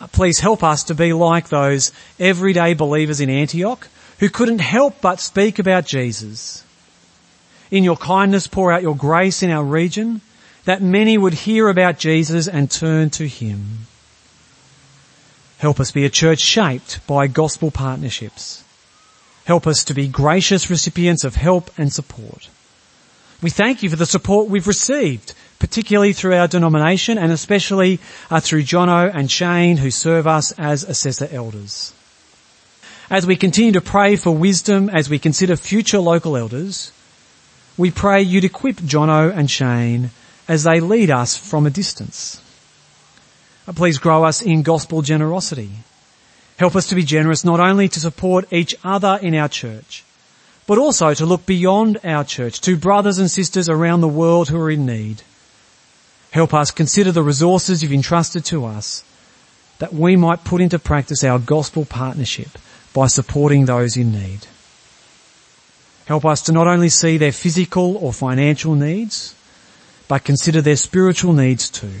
Uh, 0.00 0.06
please 0.08 0.38
help 0.38 0.62
us 0.62 0.84
to 0.84 0.94
be 0.94 1.12
like 1.12 1.48
those 1.48 1.92
everyday 2.18 2.74
believers 2.74 3.20
in 3.20 3.30
Antioch 3.30 3.88
who 4.18 4.28
couldn't 4.28 4.60
help 4.60 5.00
but 5.00 5.20
speak 5.20 5.58
about 5.58 5.86
Jesus. 5.86 6.64
In 7.70 7.84
your 7.84 7.96
kindness, 7.96 8.46
pour 8.46 8.72
out 8.72 8.82
your 8.82 8.96
grace 8.96 9.42
in 9.42 9.50
our 9.50 9.64
region 9.64 10.20
that 10.64 10.82
many 10.82 11.16
would 11.16 11.34
hear 11.34 11.68
about 11.68 11.98
Jesus 11.98 12.48
and 12.48 12.70
turn 12.70 13.10
to 13.10 13.26
him. 13.26 13.86
Help 15.60 15.78
us 15.78 15.92
be 15.92 16.04
a 16.04 16.10
church 16.10 16.40
shaped 16.40 17.06
by 17.06 17.26
gospel 17.26 17.70
partnerships 17.70 18.64
Help 19.50 19.66
us 19.66 19.82
to 19.82 19.94
be 19.94 20.06
gracious 20.06 20.70
recipients 20.70 21.24
of 21.24 21.34
help 21.34 21.72
and 21.76 21.92
support. 21.92 22.48
We 23.42 23.50
thank 23.50 23.82
you 23.82 23.90
for 23.90 23.96
the 23.96 24.06
support 24.06 24.48
we've 24.48 24.68
received, 24.68 25.34
particularly 25.58 26.12
through 26.12 26.36
our 26.36 26.46
denomination 26.46 27.18
and 27.18 27.32
especially 27.32 27.98
uh, 28.30 28.38
through 28.38 28.62
Jono 28.62 29.10
and 29.12 29.28
Shane 29.28 29.78
who 29.78 29.90
serve 29.90 30.28
us 30.28 30.52
as 30.52 30.84
assessor 30.84 31.28
elders. 31.32 31.92
As 33.10 33.26
we 33.26 33.34
continue 33.34 33.72
to 33.72 33.80
pray 33.80 34.14
for 34.14 34.30
wisdom 34.30 34.88
as 34.88 35.10
we 35.10 35.18
consider 35.18 35.56
future 35.56 35.98
local 35.98 36.36
elders, 36.36 36.92
we 37.76 37.90
pray 37.90 38.22
you'd 38.22 38.44
equip 38.44 38.76
Jono 38.76 39.36
and 39.36 39.50
Shane 39.50 40.10
as 40.46 40.62
they 40.62 40.78
lead 40.78 41.10
us 41.10 41.36
from 41.36 41.66
a 41.66 41.70
distance. 41.70 42.40
Uh, 43.70 43.72
please 43.72 43.98
grow 43.98 44.24
us 44.24 44.42
in 44.42 44.62
gospel 44.62 45.00
generosity 45.00 45.70
Help 46.60 46.76
us 46.76 46.88
to 46.88 46.94
be 46.94 47.04
generous 47.04 47.42
not 47.42 47.58
only 47.58 47.88
to 47.88 48.00
support 48.00 48.52
each 48.52 48.74
other 48.84 49.18
in 49.22 49.34
our 49.34 49.48
church, 49.48 50.04
but 50.66 50.76
also 50.76 51.14
to 51.14 51.24
look 51.24 51.46
beyond 51.46 51.98
our 52.04 52.22
church 52.22 52.60
to 52.60 52.76
brothers 52.76 53.18
and 53.18 53.30
sisters 53.30 53.70
around 53.70 54.02
the 54.02 54.08
world 54.08 54.50
who 54.50 54.60
are 54.60 54.70
in 54.70 54.84
need. 54.84 55.22
Help 56.32 56.52
us 56.52 56.70
consider 56.70 57.12
the 57.12 57.22
resources 57.22 57.82
you've 57.82 57.94
entrusted 57.94 58.44
to 58.44 58.66
us 58.66 59.02
that 59.78 59.94
we 59.94 60.16
might 60.16 60.44
put 60.44 60.60
into 60.60 60.78
practice 60.78 61.24
our 61.24 61.38
gospel 61.38 61.86
partnership 61.86 62.58
by 62.92 63.06
supporting 63.06 63.64
those 63.64 63.96
in 63.96 64.12
need. 64.12 64.46
Help 66.04 66.26
us 66.26 66.42
to 66.42 66.52
not 66.52 66.66
only 66.66 66.90
see 66.90 67.16
their 67.16 67.32
physical 67.32 67.96
or 67.96 68.12
financial 68.12 68.74
needs, 68.74 69.34
but 70.08 70.24
consider 70.24 70.60
their 70.60 70.76
spiritual 70.76 71.32
needs 71.32 71.70
too. 71.70 72.00